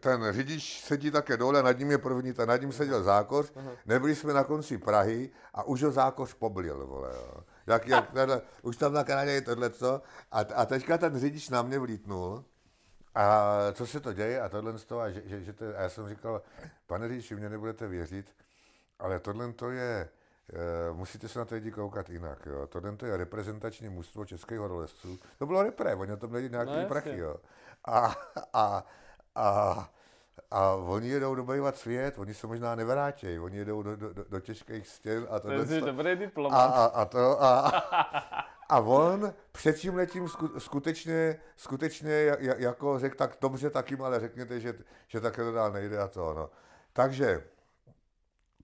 ten 0.00 0.32
řidič 0.32 0.82
sedí 0.84 1.10
také 1.10 1.36
dole, 1.36 1.62
nad 1.62 1.78
ním 1.78 1.90
je 1.90 1.98
první, 1.98 2.30
a 2.38 2.44
nad 2.44 2.60
ním 2.60 2.72
seděl 2.72 3.02
zákoř, 3.02 3.52
nebyli 3.86 4.16
jsme 4.16 4.32
na 4.32 4.44
konci 4.44 4.78
Prahy 4.78 5.30
a 5.54 5.62
už 5.62 5.82
ho 5.82 5.90
zákoř 5.90 6.34
poblil, 6.34 6.86
vole, 6.86 7.10
jo. 7.14 7.44
Jak, 7.66 7.86
jak, 7.88 8.10
tady, 8.10 8.32
už 8.62 8.76
tam 8.76 8.92
na 8.92 9.04
Kanadě 9.04 9.30
je 9.30 9.40
tohleto 9.40 10.02
a, 10.32 10.40
a 10.40 10.64
teďka 10.66 10.98
ten 10.98 11.20
řidič 11.20 11.48
na 11.48 11.62
mě 11.62 11.78
vlítnul 11.78 12.44
a 13.18 13.56
co 13.72 13.86
se 13.86 14.00
to 14.00 14.12
děje 14.12 14.40
a 14.40 14.48
tohle 14.48 14.78
z 14.78 14.84
toho, 14.84 15.00
a, 15.00 15.10
že, 15.10 15.22
že, 15.24 15.40
že 15.44 15.52
to, 15.52 15.64
a 15.64 15.80
já 15.82 15.88
jsem 15.88 16.08
říkal, 16.08 16.42
pane 16.86 17.08
řidiči, 17.08 17.34
mě 17.36 17.48
nebudete 17.48 17.86
věřit, 17.88 18.34
ale 18.98 19.20
tohle 19.20 19.52
to 19.52 19.70
je, 19.70 20.08
e, 20.88 20.92
musíte 20.92 21.28
se 21.28 21.38
na 21.38 21.44
to 21.44 21.54
lidi 21.54 21.70
koukat 21.70 22.10
jinak, 22.10 22.46
jo. 22.46 22.66
Tohle 22.66 22.96
to 22.96 23.06
je 23.06 23.16
reprezentační 23.16 23.88
mužstvo 23.88 24.24
českých 24.24 24.58
horolezců. 24.58 25.18
To 25.38 25.46
bylo 25.46 25.62
repre, 25.62 25.94
oni 25.94 26.12
o 26.12 26.16
tom 26.16 26.30
měli 26.30 26.50
nějaký 26.50 26.72
No, 26.82 26.88
prachy, 26.88 27.18
jo. 27.18 27.36
A, 27.84 28.14
a, 28.52 28.84
a, 29.34 29.88
a 30.50 30.70
oni 30.74 31.08
jedou 31.08 31.34
dobývat 31.34 31.76
svět, 31.76 32.18
oni 32.18 32.34
se 32.34 32.46
možná 32.46 32.74
nevrátí, 32.74 33.38
oni 33.38 33.56
jedou 33.56 33.82
do, 33.82 33.96
do, 33.96 34.12
do, 34.12 34.24
do 34.28 34.40
těžkých 34.40 34.88
stěn 34.88 35.26
a 35.30 35.38
To 35.40 35.48
tohle 35.48 35.74
je 35.74 35.80
to- 35.80 35.86
dobrý 35.86 36.10
a, 36.10 36.14
diplomat. 36.14 36.58
a, 36.76 36.84
a 36.84 37.04
to 37.04 37.42
a, 37.42 37.72
a 38.68 38.80
on 38.80 39.34
před 39.52 39.76
tím 39.76 39.94
letím 39.96 40.26
sku- 40.28 40.58
skutečně, 40.58 41.40
skutečně 41.56 42.10
ja- 42.10 42.36
ja- 42.40 42.54
jako 42.58 42.98
řekl, 42.98 43.16
tak 43.16 43.36
dobře, 43.40 43.70
tak 43.70 43.90
jim 43.90 44.02
ale 44.02 44.20
řekněte, 44.20 44.60
že, 44.60 44.74
že 45.06 45.20
takhle 45.20 45.44
to 45.44 45.52
dál 45.52 45.72
nejde 45.72 45.98
a 45.98 46.08
to, 46.08 46.34
no. 46.34 46.50
Takže 46.92 47.44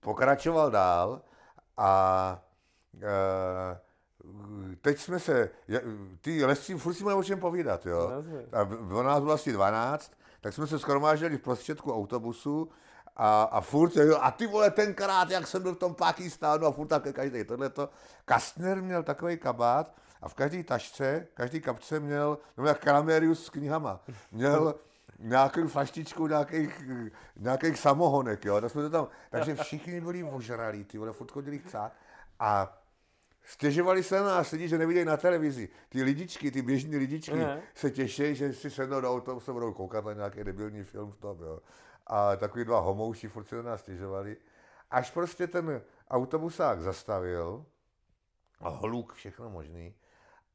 pokračoval 0.01 0.71
dál 0.71 1.23
a 1.77 2.43
e, 3.03 3.79
teď 4.81 4.99
jsme 4.99 5.19
se, 5.21 5.51
ty 6.21 6.45
lesci 6.45 6.75
furt 6.79 6.95
si 6.95 7.05
mají 7.05 7.17
o 7.19 7.25
čem 7.25 7.41
povídat, 7.41 7.87
jo. 7.87 8.11
A 8.53 8.65
bylo 8.65 9.03
nás 9.03 9.21
bylo 9.21 9.33
asi 9.33 9.53
12, 9.53 10.13
tak 10.41 10.55
jsme 10.55 10.67
se 10.67 10.79
skromáždili 10.79 11.37
v 11.39 11.43
prostředku 11.43 11.95
autobusu 11.95 12.69
a, 13.17 13.43
a 13.43 13.61
furt, 13.61 13.97
jo, 13.97 14.19
a 14.21 14.31
ty 14.31 14.47
vole, 14.47 14.71
tenkrát, 14.71 15.31
jak 15.31 15.47
jsem 15.47 15.63
byl 15.63 15.75
v 15.75 15.79
tom 15.79 15.95
Pakistánu 15.95 16.67
a 16.67 16.73
furt 16.73 16.87
také 16.87 17.13
každý 17.13 17.45
tohleto. 17.45 17.89
Kastner 18.25 18.83
měl 18.83 19.03
takový 19.03 19.37
kabát 19.37 19.97
a 20.23 20.29
v 20.29 20.35
každé 20.35 20.65
tašce, 20.65 21.27
každý 21.35 21.61
kapce 21.61 22.01
měl, 22.01 22.39
no 22.57 22.67
jak 22.67 22.81
Kramerius 22.81 23.45
s 23.45 23.51
knihama, 23.51 24.01
měl 24.33 24.75
nějakou 25.19 25.69
flaštičku 25.69 26.27
nějakých, 26.27 26.83
nějakých 27.37 27.79
samohonek, 27.79 28.45
jo, 28.45 28.61
tak 28.61 28.71
jsme 28.71 28.83
to 28.83 28.91
tam, 28.91 29.09
takže 29.31 29.55
všichni 29.55 30.01
byli 30.01 30.25
ožralí, 30.25 30.85
ty 30.85 30.99
vole, 30.99 31.13
furt 31.13 31.31
chodili 31.31 31.59
chcát 31.59 31.93
a 32.41 32.81
Stěžovali 33.47 34.03
se 34.03 34.21
na 34.21 34.27
nás 34.27 34.51
lidi, 34.51 34.69
že 34.69 34.79
nevidějí 34.79 35.05
na 35.05 35.17
televizi. 35.17 35.69
Ty 35.89 36.03
lidičky, 36.03 36.51
ty 36.51 36.63
běžní 36.63 36.97
lidičky 36.97 37.37
Ne. 37.37 37.63
se 37.75 37.91
těší, 37.91 38.35
že 38.35 38.53
si 38.53 38.71
sednou 38.71 39.01
do 39.01 39.11
autobusu, 39.13 39.53
budou 39.53 39.73
koukat 39.73 40.05
na 40.05 40.13
nějaký 40.13 40.45
debilní 40.45 40.85
film 40.85 41.13
v 41.13 41.17
tom, 41.17 41.39
jo. 41.43 41.61
A 42.07 42.37
takový 42.37 42.65
dva 42.65 42.81
homouši 42.81 43.29
furt 43.29 43.49
se 43.49 43.57
na 43.57 43.63
nás 43.63 43.81
stěžovali. 43.81 44.37
Až 44.91 45.11
prostě 45.11 45.47
ten 45.47 45.83
autobusák 46.11 46.81
zastavil, 46.81 47.65
a 48.61 48.69
hluk, 48.69 49.13
všechno 49.13 49.51
možný, 49.51 49.95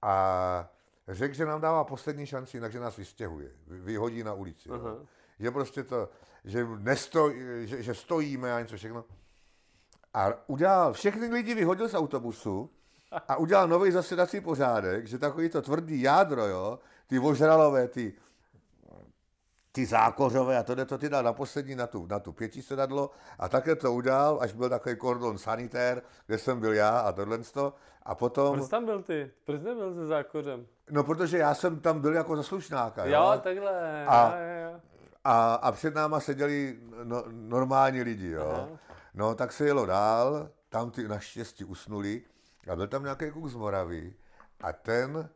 a 0.02 0.70
řekl, 1.08 1.36
že 1.36 1.46
nám 1.46 1.62
dává 1.62 1.84
poslední 1.84 2.26
šanci, 2.26 2.58
jinak 2.58 2.72
že 2.72 2.80
nás 2.80 2.98
vystěhuje, 2.98 3.52
vy- 3.68 3.80
vyhodí 3.80 4.24
na 4.24 4.34
ulici. 4.34 4.70
Jo. 4.70 5.06
Že 5.40 5.52
prostě 5.52 5.84
to, 5.84 6.10
že, 6.44 6.68
nestoj, 6.78 7.44
že, 7.66 7.84
že 7.84 7.94
stojíme 7.94 8.54
a 8.54 8.60
něco 8.60 8.78
všechno. 8.78 9.06
A 10.14 10.28
udělal, 10.48 10.94
všechny 10.94 11.28
lidi 11.28 11.56
vyhodil 11.56 11.90
z 11.90 11.94
autobusu 11.94 12.70
a 13.28 13.36
udělal 13.36 13.68
nový 13.68 13.92
zasedací 13.92 14.42
pořádek, 14.42 15.08
že 15.08 15.18
takový 15.18 15.50
to 15.50 15.62
tvrdý 15.62 16.02
jádro, 16.02 16.48
jo, 16.48 16.80
ty 17.08 17.20
ožralové, 17.20 17.88
ty, 17.88 18.14
ty 19.72 19.86
zákořové 19.86 20.58
a 20.58 20.64
tohle 20.64 20.86
to 20.86 20.98
ty 20.98 21.10
dal 21.10 21.24
na 21.24 21.34
poslední 21.34 21.76
na 21.76 21.88
tu, 21.88 22.06
na 22.06 22.20
tu 22.20 22.32
pěti 22.32 22.62
sedadlo 22.62 23.12
a 23.40 23.50
také 23.50 23.76
to 23.76 23.94
udělal, 23.94 24.38
až 24.42 24.54
byl 24.54 24.70
takový 24.70 24.96
kordon 24.96 25.38
sanitér, 25.38 26.02
kde 26.28 26.38
jsem 26.38 26.60
byl 26.60 26.74
já 26.74 27.00
a 27.00 27.12
tohle 27.12 27.38
to. 27.38 27.74
A 28.04 28.16
potom, 28.16 28.58
Proč 28.58 28.70
tam 28.70 28.86
byl 28.86 29.04
ty? 29.04 29.32
Proč 29.46 29.62
nebyl 29.62 29.94
se 29.94 30.06
zákořem? 30.06 30.68
no 30.92 31.04
protože 31.04 31.38
já 31.38 31.54
jsem 31.54 31.80
tam 31.80 32.02
byl 32.02 32.14
jako 32.14 32.36
zaslušnáka, 32.36 33.06
jo. 33.06 33.14
Jo, 33.14 33.40
takhle. 33.44 34.06
A- 34.06 34.36
jo, 34.38 34.44
jo, 34.46 34.72
jo. 34.72 34.80
A, 35.24 35.54
a 35.54 35.72
před 35.72 35.96
náma 35.96 36.20
seděli 36.20 36.80
no, 37.04 37.24
normální 37.32 38.02
lidi, 38.02 38.30
jo. 38.30 38.52
Aha. 38.54 38.68
No, 39.14 39.36
tak 39.36 39.52
se 39.52 39.66
jelo 39.66 39.86
dál, 39.86 40.50
tam 40.70 40.92
ty 40.92 41.08
naštěstí 41.08 41.66
usnuli 41.66 42.22
a 42.72 42.76
byl 42.76 42.88
tam 42.88 43.04
nějaký 43.04 43.32
kluk 43.32 43.48
z 43.48 43.56
Moravy 43.56 44.14
a 44.62 44.74
ten 44.74 45.30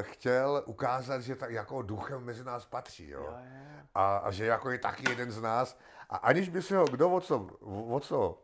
chtěl 0.00 0.62
ukázat, 0.66 1.20
že 1.20 1.36
tak 1.36 1.50
jako 1.50 1.82
duchem 1.82 2.24
mezi 2.24 2.44
nás 2.44 2.66
patří, 2.66 3.08
jo. 3.08 3.20
Jo, 3.20 3.26
jo. 3.30 3.82
A, 3.94 4.16
a 4.16 4.30
že 4.30 4.44
jako 4.44 4.70
je 4.70 4.78
taky 4.78 5.10
jeden 5.10 5.30
z 5.30 5.40
nás. 5.40 5.78
A 6.10 6.16
aniž 6.16 6.48
by 6.48 6.62
se 6.62 6.76
ho 6.76 6.84
kdo 6.84 7.10
o 7.10 7.20
co, 7.20 7.46
o 7.88 8.00
co 8.00 8.42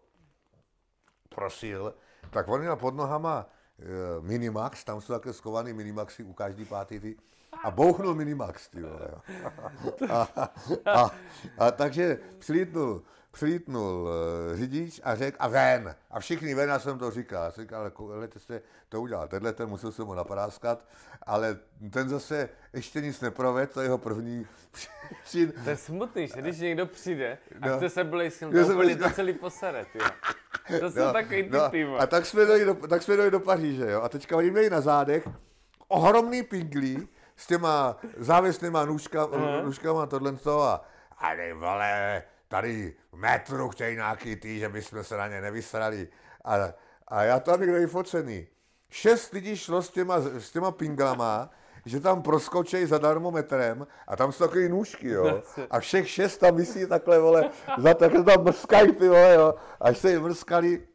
prosil, 1.28 1.94
tak 2.30 2.48
on 2.48 2.60
měl 2.60 2.76
pod 2.76 2.94
nohama 2.94 3.46
e, 3.78 4.20
Minimax, 4.20 4.84
tam 4.84 5.00
jsou 5.00 5.12
také 5.12 5.32
skovaný 5.32 5.72
Minimaxy 5.72 6.24
u 6.24 6.32
každý 6.32 6.64
pátý 6.64 7.00
ty, 7.00 7.16
a 7.64 7.70
bouchnul 7.70 8.14
Minimax, 8.14 8.68
ty 8.68 8.82
vole, 8.82 9.08
jo. 9.12 9.20
A, 10.10 10.28
a, 10.86 11.10
a, 11.58 11.70
takže 11.70 12.18
přilítnul, 12.38 13.02
přilítnul 13.34 14.08
uh, 14.08 14.56
řidič 14.56 15.00
a 15.04 15.14
řekl, 15.14 15.36
a 15.40 15.48
ven. 15.48 15.94
A 16.10 16.20
všichni 16.20 16.54
ven, 16.54 16.68
já 16.68 16.78
jsem 16.78 16.98
to 16.98 17.10
říkal. 17.10 17.44
Já 17.44 17.50
jsem 17.50 17.64
říkal, 17.64 17.80
ale 17.80 17.90
koukejte 17.90 18.38
jste 18.38 18.62
to 18.88 19.00
udělal. 19.00 19.28
Tenhle 19.28 19.52
ten 19.52 19.68
musel 19.68 19.92
jsem 19.92 20.06
ho 20.06 20.14
napráskat, 20.14 20.84
ale 21.26 21.58
ten 21.90 22.08
zase 22.08 22.48
ještě 22.72 23.00
nic 23.00 23.20
neprovedl, 23.20 23.72
to 23.72 23.80
je 23.80 23.84
jeho 23.86 23.98
první 23.98 24.46
přin. 25.24 25.52
To 25.64 25.70
je 25.70 25.76
smutný, 25.76 26.26
že 26.26 26.40
když 26.40 26.58
někdo 26.58 26.86
přijde 26.86 27.38
a 27.60 27.68
No. 27.68 27.76
chce 27.76 27.88
se 27.90 28.00
Já 28.00 28.06
to 28.50 28.66
jsem 28.66 28.76
úplně 28.76 28.96
to 28.96 29.10
celý 29.10 29.32
poseret, 29.32 29.88
jo. 29.94 30.06
To 30.80 30.90
jsou 30.90 31.12
takový 31.12 31.42
ty 31.42 31.50
ty, 31.70 31.86
a 31.98 32.06
tak 32.06 32.26
jsme, 32.26 32.44
dojeli 32.44 32.64
do, 32.64 32.74
tak 32.88 33.02
jsme 33.02 33.16
dojeli 33.16 33.30
do 33.30 33.40
Paříže, 33.40 33.90
jo. 33.90 34.02
A 34.02 34.08
teďka 34.08 34.36
oni 34.36 34.50
měli 34.50 34.70
na 34.70 34.80
zádech 34.80 35.28
ohromný 35.88 36.42
pinglí 36.42 37.08
s 37.36 37.46
těma 37.46 37.96
závěsnýma 38.16 38.84
nůžka, 38.84 39.28
nůžkama 39.64 40.06
tohle 40.06 40.32
to 40.32 40.62
a 40.62 40.84
ale 41.18 41.54
vole, 41.54 42.22
tady 42.54 42.94
metru 43.12 43.68
chtějí 43.68 43.96
nějaký 43.96 44.36
ty, 44.36 44.58
že 44.58 44.68
bychom 44.68 45.04
se 45.04 45.16
na 45.16 45.28
ně 45.28 45.40
nevysrali. 45.40 46.08
A, 46.44 46.54
a 47.08 47.22
já 47.22 47.40
tam 47.40 47.60
někde 47.60 47.78
vyfocený. 47.78 48.46
Šest 48.90 49.32
lidí 49.32 49.56
šlo 49.56 49.82
s 49.82 49.90
těma, 49.90 50.20
s 50.20 50.50
těma 50.50 50.70
pinglama, 50.70 51.50
že 51.84 52.00
tam 52.00 52.22
proskočej 52.22 52.86
zadarmo 52.86 53.30
metrem 53.30 53.86
a 54.06 54.16
tam 54.16 54.32
jsou 54.32 54.44
takový 54.44 54.68
nůžky, 54.68 55.08
jo. 55.08 55.42
A 55.70 55.80
všech 55.80 56.10
šest 56.10 56.38
tam 56.38 56.56
visí 56.56 56.86
takhle, 56.86 57.18
vole, 57.18 57.50
za 57.78 57.94
takhle 57.94 58.24
tam 58.24 58.44
mrskají, 58.44 58.92
ty 58.92 59.08
vole, 59.08 59.34
jo. 59.34 59.54
Až 59.80 59.98
se 59.98 60.10
jim 60.10 60.22
mrskali, 60.22 60.86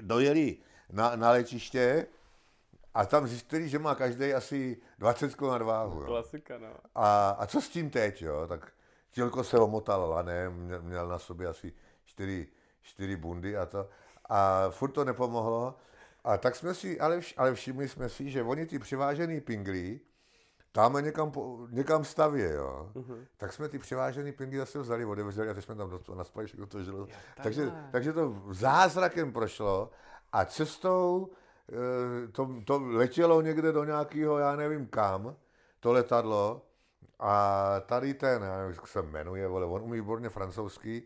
dojeli 0.00 0.56
na, 0.92 1.16
na 1.16 1.30
letiště 1.30 2.06
a 2.94 3.06
tam 3.06 3.26
zjistili, 3.26 3.68
že 3.68 3.78
má 3.78 3.94
každý 3.94 4.34
asi 4.34 4.76
20 4.98 5.34
kg 5.34 5.42
na 5.42 5.58
váhu. 5.58 6.00
Jo. 6.00 6.06
Klasika, 6.06 6.58
no. 6.58 6.72
A, 6.94 7.30
a 7.30 7.46
co 7.46 7.60
s 7.60 7.68
tím 7.68 7.90
teď, 7.90 8.22
jo? 8.22 8.46
Tak 8.48 8.75
Tělko 9.16 9.44
se 9.44 9.58
omotal 9.58 10.10
lanem, 10.10 10.52
měl, 10.52 10.82
měl 10.82 11.08
na 11.08 11.18
sobě 11.18 11.46
asi 11.46 11.72
čtyři, 12.04 12.48
čtyři 12.82 13.16
bundy 13.16 13.56
a 13.56 13.66
to. 13.66 13.88
A 14.28 14.70
furt 14.70 14.90
to 14.90 15.04
nepomohlo. 15.04 15.74
A 16.24 16.36
tak 16.36 16.56
jsme 16.56 16.74
si, 16.74 17.00
ale, 17.00 17.20
vš, 17.20 17.34
ale 17.36 17.54
všimli 17.54 17.88
jsme 17.88 18.08
si, 18.08 18.30
že 18.30 18.42
oni 18.42 18.66
ty 18.66 18.78
přivážený 18.78 19.40
pinglí, 19.40 20.00
tam 20.72 21.04
někam, 21.04 21.32
někam 21.70 22.04
stavě, 22.04 22.52
jo. 22.52 22.90
Uh-huh. 22.94 23.26
Tak 23.36 23.52
jsme 23.52 23.68
ty 23.68 23.78
převážený 23.78 24.32
pingy 24.32 24.58
zase 24.58 24.78
vzali, 24.78 25.04
odevřeli 25.04 25.48
a 25.48 25.54
teď 25.54 25.64
jsme 25.64 25.74
tam 25.74 25.90
do 25.90 25.98
toho 25.98 26.18
naspali 26.18 26.46
všechno 26.46 26.66
to 26.66 26.82
žilo. 26.82 27.06
takže, 27.42 27.72
takže 27.90 28.12
to 28.12 28.42
zázrakem 28.50 29.32
prošlo 29.32 29.90
a 30.32 30.44
cestou 30.44 31.30
eh, 31.72 32.28
to, 32.28 32.62
to 32.64 32.78
letělo 32.78 33.42
někde 33.42 33.72
do 33.72 33.84
nějakého, 33.84 34.38
já 34.38 34.56
nevím 34.56 34.86
kam, 34.86 35.36
to 35.80 35.92
letadlo 35.92 36.62
a 37.18 37.80
tady 37.86 38.14
ten, 38.14 38.42
já 38.42 38.56
nevím, 38.56 38.74
jak 38.74 38.86
se 38.86 39.02
jmenuje, 39.02 39.48
vole, 39.48 39.66
on 39.66 39.82
umí 39.82 40.00
výborně 40.00 40.28
francouzský, 40.28 41.02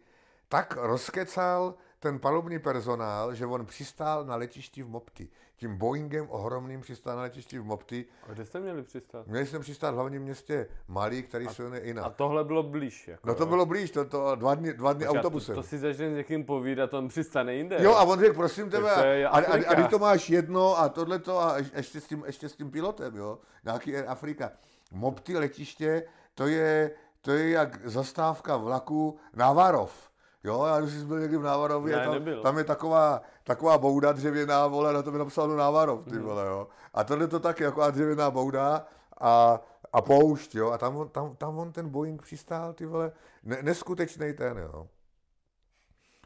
tak 0.49 0.77
rozkecal 0.77 1.75
ten 1.99 2.19
palubní 2.19 2.59
personál, 2.59 3.35
že 3.35 3.47
on 3.47 3.67
přistál 3.67 4.25
na 4.25 4.37
letišti 4.37 4.83
v 4.83 4.89
Mopti. 4.89 5.29
Tím 5.57 5.77
Boeingem 5.77 6.27
ohromným 6.31 6.81
přistál 6.81 7.17
na 7.17 7.23
letišti 7.23 7.59
v 7.59 7.65
Mopti. 7.65 8.05
A 8.29 8.33
kde 8.33 8.45
jste 8.45 8.61
měli 8.61 8.83
přistát? 8.83 9.27
Měli 9.27 9.47
jsme 9.47 9.59
přistát 9.59 9.91
v 9.91 9.95
hlavním 9.95 10.23
městě 10.23 10.69
Mali, 10.89 11.23
který 11.23 11.49
se 11.49 11.63
jmenuje 11.63 11.81
Ina. 11.81 12.05
A 12.05 12.11
tohle 12.11 12.45
bylo 12.45 12.63
blíž? 12.63 13.09
Jako, 13.09 13.29
no 13.29 13.35
to 13.35 13.47
bylo 13.47 13.67
blíž, 13.67 13.91
to, 13.91 14.05
to 14.05 14.35
dva 14.35 14.55
dny, 14.55 14.73
dva 14.73 14.93
dny 14.93 15.07
autobusem. 15.07 15.55
To, 15.55 15.63
to 15.63 15.69
si 15.69 15.79
začne 15.79 16.11
s 16.11 16.17
někým 16.17 16.45
povídat, 16.45 16.95
on 16.95 17.09
přistane 17.09 17.55
jinde. 17.55 17.77
Jo, 17.81 17.95
a 17.95 18.03
on 18.03 18.21
řekl, 18.21 18.35
prosím 18.35 18.71
tebe, 18.71 18.91
a, 18.91 19.29
a, 19.29 19.41
a, 19.41 19.85
a, 19.85 19.89
to 19.89 19.99
máš 19.99 20.31
jedno 20.31 20.79
a 20.79 20.89
tohle 20.89 21.19
to 21.19 21.41
a 21.41 21.57
ještě 21.59 22.01
s 22.01 22.07
tím, 22.07 22.23
ještě 22.27 22.49
s 22.49 22.57
tím 22.57 22.71
pilotem, 22.71 23.17
jo, 23.17 23.39
nějaký 23.65 23.97
Air 23.97 24.09
Afrika. 24.09 24.51
Mopti 24.91 25.39
letiště, 25.39 26.03
to 26.35 26.47
je, 26.47 26.91
to 27.21 27.31
je 27.31 27.51
jak 27.51 27.89
zastávka 27.89 28.57
vlaku 28.57 29.19
Navarov. 29.35 30.11
Jo, 30.45 30.65
já 30.67 30.81
když 30.81 30.95
jsi 30.95 31.05
byl 31.05 31.21
někdy 31.21 31.37
v 31.37 31.43
Návarově, 31.43 31.97
ne, 31.97 32.05
tam, 32.05 32.43
tam, 32.43 32.59
je 32.59 32.65
taková, 32.65 33.23
taková 33.45 33.79
bouda 33.79 34.13
dřevěná, 34.13 34.67
vole, 34.67 34.93
na 34.93 35.03
to 35.03 35.13
mi 35.13 35.19
napsal 35.19 35.49
Návarov, 35.49 36.05
ty 36.05 36.15
mhm. 36.15 36.23
vole, 36.23 36.47
jo. 36.47 36.69
A 36.95 37.05
tohle 37.05 37.29
to 37.29 37.41
taky, 37.41 37.63
jako 37.63 37.91
dřevěná 37.91 38.31
bouda 38.31 38.87
a, 39.21 39.61
a 39.93 40.03
poušť, 40.03 40.55
jo. 40.55 40.71
A 40.71 40.79
tam, 40.79 40.97
on, 40.97 41.09
tam, 41.09 41.37
tam 41.37 41.59
on 41.59 41.73
ten 41.73 41.89
Boeing 41.89 42.23
přistál, 42.23 42.73
ty 42.73 42.87
vole, 42.87 43.13
ne, 43.43 43.59
neskutečný 43.63 44.33
ten, 44.33 44.59
jo. 44.59 44.89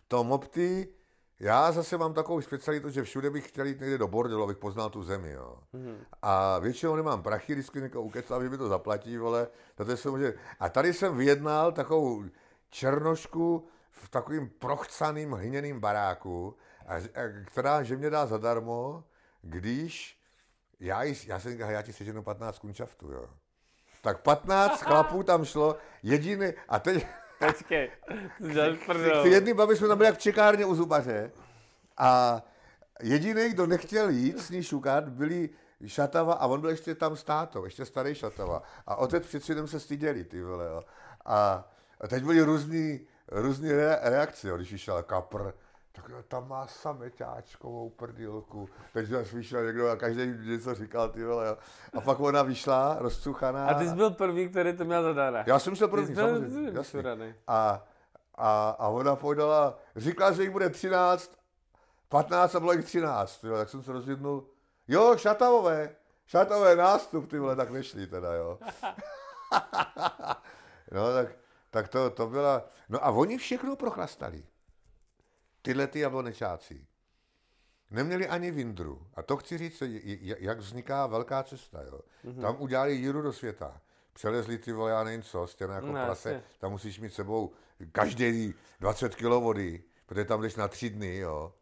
To 0.08 0.24
Mopty, 0.24 0.88
já 1.44 1.72
zase 1.72 1.98
mám 1.98 2.14
takovou 2.14 2.40
specialitu, 2.40 2.90
že 2.90 3.02
všude 3.02 3.30
bych 3.30 3.48
chtěl 3.48 3.66
jít 3.66 3.80
někde 3.80 3.98
do 3.98 4.08
bordelu, 4.08 4.42
abych 4.42 4.56
poznal 4.56 4.90
tu 4.90 5.02
zemi, 5.02 5.30
jo. 5.30 5.58
Mm-hmm. 5.74 5.96
A 6.22 6.58
většinou 6.58 6.96
nemám 6.96 7.22
prachy, 7.22 7.52
vždycky 7.52 7.80
někoho 7.80 8.04
ukecal, 8.04 8.42
že 8.42 8.48
mi 8.48 8.58
to 8.58 8.68
zaplatí, 8.68 9.18
vole. 9.18 9.48
To 9.74 9.90
je 10.22 10.34
A 10.60 10.68
tady 10.68 10.92
jsem 10.92 11.16
vyjednal 11.16 11.72
takovou 11.72 12.24
černošku, 12.70 13.68
v 13.90 14.08
takovým 14.08 14.48
prochcaným 14.48 15.32
hliněným 15.32 15.80
baráku, 15.80 16.56
a, 16.86 16.94
a, 16.94 17.00
která 17.44 17.82
že 17.82 17.96
mě 17.96 18.10
dá 18.10 18.26
zadarmo, 18.26 19.04
když 19.42 20.20
já, 20.80 21.02
jí, 21.02 21.16
já 21.26 21.40
jsem 21.40 21.52
říkal, 21.52 21.70
já 21.70 21.82
ti 21.82 21.92
seženu 21.92 22.22
15 22.22 22.58
kunčaftů, 22.58 23.12
jo. 23.12 23.28
Tak 24.02 24.22
15 24.22 24.82
chlapů 24.82 25.22
tam 25.22 25.44
šlo, 25.44 25.76
jediný, 26.02 26.52
a 26.68 26.78
teď... 26.78 27.06
Počkej, 27.38 27.90
ty 29.22 29.28
jedný 29.28 29.54
babi 29.54 29.76
jsme 29.76 29.88
tam 29.88 29.98
byli 29.98 30.06
jak 30.06 30.16
v 30.16 30.22
čekárně 30.22 30.64
u 30.64 30.74
zubaře 30.74 31.30
a 31.96 32.42
jediný, 33.02 33.48
kdo 33.48 33.66
nechtěl 33.66 34.08
jít 34.08 34.38
s 34.38 34.50
ní 34.50 34.62
šukat, 34.62 35.08
byli 35.08 35.50
Šatava 35.86 36.34
a 36.34 36.46
on 36.46 36.60
byl 36.60 36.70
ještě 36.70 36.94
tam 36.94 37.16
státo, 37.16 37.64
ještě 37.64 37.84
starý 37.84 38.14
Šatava. 38.14 38.62
A 38.86 38.96
otec 38.96 39.26
před 39.26 39.68
se 39.68 39.80
styděli, 39.80 40.24
ty 40.24 40.42
vole, 40.42 40.66
jo. 40.66 40.82
A, 41.24 41.68
teď 42.08 42.22
byli 42.24 42.40
různý 42.40 43.00
různé 43.28 43.72
re- 43.72 43.98
reakce, 44.02 44.48
jo. 44.48 44.56
když 44.56 44.72
vyšel 44.72 45.02
kapr, 45.02 45.52
tak 45.94 46.08
jo, 46.08 46.22
tam 46.28 46.48
má 46.48 46.66
sameťáčkovou 46.66 47.90
prdilku. 47.90 48.68
Teď 48.92 49.06
zase 49.06 49.36
vyšel 49.36 49.66
někdo 49.66 49.90
a 49.90 49.96
každý 49.96 50.50
něco 50.50 50.74
říkal, 50.74 51.08
ty 51.08 51.24
vole, 51.24 51.48
jo. 51.48 51.56
A 51.94 52.00
pak 52.00 52.20
ona 52.20 52.42
vyšla, 52.42 52.96
rozcuchaná. 52.98 53.66
A 53.66 53.74
ty 53.74 53.88
jsi 53.88 53.94
byl 53.94 54.10
první, 54.10 54.48
který 54.48 54.76
to 54.76 54.84
měl 54.84 55.02
zadána. 55.02 55.44
Já 55.46 55.58
jsem 55.58 55.74
byl 55.78 55.88
první, 55.88 56.14
samozřejmě. 56.14 57.36
A, 57.46 57.84
a, 58.34 58.70
a 58.70 58.88
ona 58.88 59.16
povedala, 59.16 59.78
říkala, 59.96 60.32
že 60.32 60.42
jich 60.42 60.50
bude 60.50 60.70
13, 60.70 61.38
15 62.08 62.54
a 62.54 62.60
bylo 62.60 62.72
jich 62.72 62.84
13, 62.84 63.44
jo. 63.44 63.56
tak 63.56 63.68
jsem 63.68 63.82
se 63.82 63.92
rozjednul, 63.92 64.48
jo, 64.88 65.16
šatavové, 65.16 65.96
šatové 66.26 66.76
nástup, 66.76 67.30
ty 67.30 67.38
vole, 67.38 67.56
tak 67.56 67.70
nešli 67.70 68.06
teda, 68.06 68.34
jo. 68.34 68.58
no, 70.92 71.12
tak, 71.14 71.28
tak 71.70 71.88
to, 71.88 72.10
to 72.10 72.26
byla... 72.26 72.62
No 72.88 73.04
a 73.04 73.10
oni 73.10 73.38
všechno 73.38 73.76
prochlastali. 73.76 74.44
Tyhle 75.64 75.86
ty 75.86 76.00
jablonečáci. 76.00 76.86
Neměli 77.90 78.28
ani 78.28 78.50
vindru. 78.50 79.06
A 79.14 79.22
to 79.22 79.36
chci 79.36 79.58
říct, 79.58 79.82
jak 80.38 80.58
vzniká 80.58 81.06
velká 81.06 81.42
cesta. 81.42 81.82
Jo. 81.82 82.00
Mm-hmm. 82.24 82.40
Tam 82.40 82.56
udělali 82.58 82.94
jíru 82.94 83.22
do 83.22 83.32
světa. 83.32 83.80
Přelezli 84.12 84.58
ty 84.58 84.72
vole, 84.72 84.90
já 84.90 85.04
nevím 85.04 85.22
co, 85.22 85.46
stěna 85.46 85.74
jako 85.74 85.86
no, 85.86 85.92
prase. 85.92 86.42
Tam 86.58 86.70
musíš 86.70 87.00
mít 87.00 87.14
sebou 87.14 87.52
každý 87.92 88.54
20 88.80 89.14
kg 89.14 89.22
vody, 89.22 89.82
protože 90.06 90.24
tam 90.24 90.42
jdeš 90.42 90.54
na 90.54 90.68
tři 90.68 90.90
dny, 90.90 91.16
jo. 91.16 91.54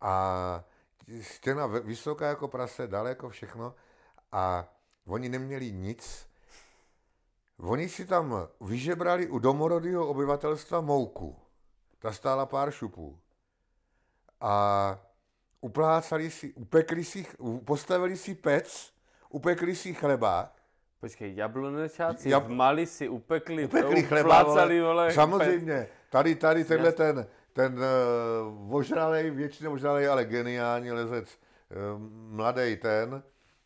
A 0.00 0.64
stěna 1.20 1.66
vysoká 1.66 2.26
jako 2.26 2.48
prase, 2.48 2.86
daleko 2.86 3.28
všechno. 3.28 3.74
A 4.32 4.68
oni 5.06 5.28
neměli 5.28 5.72
nic, 5.72 6.32
Oni 7.62 7.88
si 7.88 8.04
tam 8.04 8.48
vyžebrali 8.60 9.28
u 9.28 9.38
domorodého 9.38 10.08
obyvatelstva 10.08 10.80
mouku. 10.80 11.36
Ta 11.98 12.12
stála 12.12 12.46
pár 12.46 12.70
šupů. 12.70 13.18
A 14.42 14.98
uplácali 15.60 16.30
si, 16.30 16.52
upekli 16.58 17.04
si, 17.04 17.26
postavili 17.64 18.16
si 18.16 18.34
pec, 18.34 18.90
upekli 19.30 19.74
si 19.74 19.94
chleba. 19.94 20.50
Počkej, 21.00 21.34
jablonečáci 21.36 22.30
Jab... 22.30 22.46
v 22.46 22.50
Mali 22.50 22.86
si 22.86 23.08
upekli, 23.08 23.64
upekli 23.64 24.02
chleba, 24.02 24.42
vole, 24.42 24.80
vole, 24.80 25.12
samozřejmě. 25.12 25.88
Tady, 26.10 26.34
tady 26.34 26.64
tenhle 26.64 26.92
ten, 26.92 27.26
ten 27.52 27.78
uh, 27.78 28.74
ožralej, 28.74 29.30
většinou 29.30 29.72
ožralej, 29.72 30.08
ale 30.08 30.24
geniální 30.24 30.92
lezec, 30.92 31.38
uh, 31.70 32.02
mladý 32.34 32.76
ten, 32.76 33.22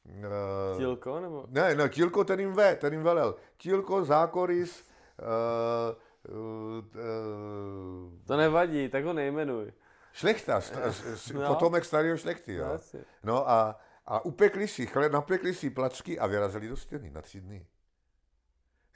Uh, 0.07 0.79
Tílko 0.79 1.21
nebo? 1.21 1.45
Ne, 1.49 1.75
no 1.75 1.89
Tílko 1.89 2.25
ten 2.25 2.41
jim 2.41 2.53
ve, 2.53 2.77
ten 2.77 2.93
jim 2.93 3.03
velel. 3.03 3.35
Tílko, 3.57 4.05
Zákoris, 4.05 4.85
uh, 5.19 6.37
uh, 6.37 6.79
uh, 6.79 8.13
To 8.27 8.37
nevadí, 8.37 8.89
tak 8.89 9.05
ho 9.05 9.13
nejmenuj. 9.13 9.73
Šlechta, 10.17 10.61
st- 10.61 11.35
no. 11.35 11.55
potomek 11.55 11.85
starého 11.85 12.17
šlechty, 12.17 12.55
jo. 12.55 12.67
No, 12.67 13.01
no 13.23 13.51
a, 13.51 13.79
a 14.07 14.25
upekli 14.25 14.69
si, 14.69 14.87
chle, 14.87 15.09
napekli 15.09 15.55
si 15.55 15.71
placky 15.71 16.19
a 16.19 16.27
vyrazili 16.27 16.69
do 16.69 16.77
stěny 16.77 17.11
na 17.11 17.23
tři 17.23 17.41
dny. 17.41 17.67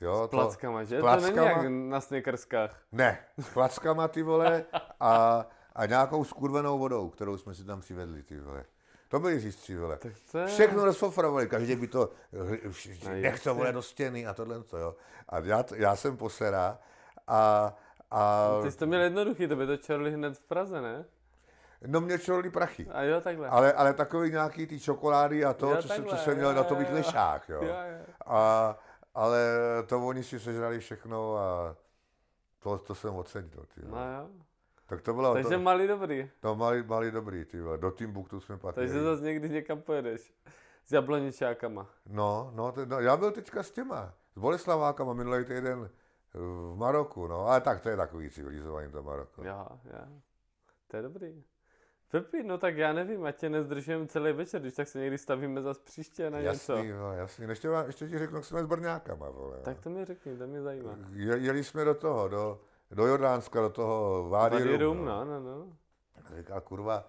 Jo, 0.00 0.26
s 0.26 0.30
plackama, 0.30 0.78
to, 0.78 0.84
že? 0.84 1.00
Plackama, 1.00 1.30
to 1.30 1.40
není 1.40 1.64
jak 1.64 1.90
na 1.90 2.00
snekerskách. 2.00 2.82
Ne, 2.92 3.18
s 3.38 3.48
plackama, 3.48 4.08
ty 4.08 4.22
vole, 4.22 4.64
a, 5.00 5.46
a 5.74 5.86
nějakou 5.86 6.24
skurvenou 6.24 6.78
vodou, 6.78 7.08
kterou 7.08 7.38
jsme 7.38 7.54
si 7.54 7.64
tam 7.64 7.80
přivedli, 7.80 8.22
ty 8.22 8.40
vole. 8.40 8.64
To 9.08 9.20
byli 9.20 9.40
řízci, 9.40 9.76
vole. 9.76 9.98
To... 10.32 10.46
Všechno 10.46 10.84
rozfofrovali, 10.84 11.48
každý 11.48 11.76
by 11.76 11.86
to, 11.86 12.10
no, 12.32 12.44
nech 13.10 13.42
to 13.42 13.54
vole 13.54 13.72
do 13.72 13.82
stěny 13.82 14.26
a 14.26 14.34
tohle, 14.34 14.62
to, 14.62 14.76
jo. 14.76 14.96
A 15.28 15.38
já, 15.38 15.64
já 15.76 15.96
jsem 15.96 16.16
posera 16.16 16.78
a, 17.26 17.74
a... 18.10 18.48
Ty 18.62 18.70
jsi 18.70 18.78
to 18.78 18.86
měl 18.86 19.00
jednoduchý, 19.00 19.48
to 19.48 19.56
by 19.56 19.66
to 19.66 19.76
čorli 19.76 20.12
hned 20.12 20.38
v 20.38 20.42
Praze, 20.42 20.80
ne? 20.80 21.04
No 21.86 22.00
mě 22.00 22.18
čorli 22.18 22.50
prachy. 22.50 22.86
A 22.92 23.02
jo, 23.02 23.20
takhle. 23.20 23.48
Ale, 23.48 23.72
ale 23.72 23.94
takový 23.94 24.30
nějaký 24.30 24.66
ty 24.66 24.80
čokolády 24.80 25.44
a 25.44 25.52
to, 25.54 25.70
jo, 25.70 25.76
co, 25.82 25.88
takhle, 25.88 26.08
jsem, 26.08 26.18
co 26.18 26.24
jsem 26.24 26.36
měl 26.36 26.50
jo, 26.50 26.56
na 26.56 26.64
tových 26.64 26.92
lešách, 26.92 27.48
jo. 27.48 27.60
jo, 27.62 27.68
jo. 27.68 28.04
A, 28.26 28.78
ale 29.14 29.40
to 29.86 30.06
oni 30.06 30.22
si 30.22 30.40
sežrali 30.40 30.80
všechno 30.80 31.36
a 31.36 31.76
to, 32.58 32.78
to 32.78 32.94
jsem 32.94 33.14
ocenil. 33.14 33.64
Ty, 33.74 33.80
no 33.84 33.96
jo. 33.96 34.28
Tak 34.86 35.02
to 35.02 35.14
bylo 35.14 35.34
Takže 35.34 35.48
to, 35.48 35.58
malý 35.58 35.86
dobrý. 35.86 36.30
No 36.42 36.54
malý, 36.54 36.82
malý 36.82 37.10
dobrý, 37.10 37.44
ty. 37.44 37.58
Do 37.76 37.90
Timbuktu 37.90 38.40
jsme 38.40 38.56
patřili. 38.56 38.86
Takže 38.86 39.02
zase 39.02 39.22
někdy 39.22 39.48
někam 39.48 39.80
pojedeš. 39.80 40.32
S 40.84 40.92
jabloničákama. 40.92 41.86
No, 42.06 42.50
no, 42.54 42.72
te, 42.72 42.86
no, 42.86 43.00
já 43.00 43.16
byl 43.16 43.32
teďka 43.32 43.62
s 43.62 43.70
těma, 43.70 44.14
s 44.34 44.38
Boleslavákama 44.38 45.12
minulý 45.12 45.44
týden 45.44 45.90
v 46.34 46.76
Maroku, 46.76 47.26
no, 47.26 47.46
ale 47.46 47.60
tak 47.60 47.80
to 47.80 47.88
je 47.88 47.96
takový 47.96 48.30
civilizovaný 48.30 48.92
to 48.92 49.02
Maroko. 49.02 49.44
Jo, 49.44 49.66
jo. 49.84 50.20
To 50.86 50.96
je 50.96 51.02
dobrý. 51.02 51.44
Pepi, 52.10 52.42
no 52.42 52.58
tak 52.58 52.76
já 52.76 52.92
nevím, 52.92 53.24
ať 53.24 53.36
tě 53.36 53.48
nezdržujeme 53.48 54.06
celý 54.06 54.32
večer, 54.32 54.60
když 54.60 54.74
tak 54.74 54.88
se 54.88 54.98
někdy 54.98 55.18
stavíme 55.18 55.62
zase 55.62 55.80
příště 55.84 56.30
na 56.30 56.38
jasný, 56.38 56.74
něco. 56.74 56.98
No, 56.98 57.12
jasný, 57.12 57.48
ještě, 57.48 57.68
vám, 57.68 57.86
ještě 57.86 58.08
ti 58.08 58.18
řeknu, 58.18 58.36
jak 58.36 58.44
jsme 58.44 58.62
s 58.62 58.66
Brňákama, 58.66 59.30
vole. 59.30 59.58
Tak 59.62 59.80
to 59.80 59.90
mi 59.90 60.04
řekni, 60.04 60.36
to 60.36 60.46
mě 60.46 60.62
zajímá. 60.62 60.98
Je, 61.12 61.38
jeli 61.38 61.64
jsme 61.64 61.84
do 61.84 61.94
toho, 61.94 62.28
do, 62.28 62.60
do 62.90 63.06
Jordánska, 63.06 63.60
do 63.60 63.70
toho 63.70 64.28
Vády, 64.28 64.56
Vády 64.56 64.76
Rum, 64.76 65.04
no, 65.04 65.24
no, 65.24 65.40
no. 65.40 65.66
Říká, 66.36 66.60
kurva, 66.60 67.06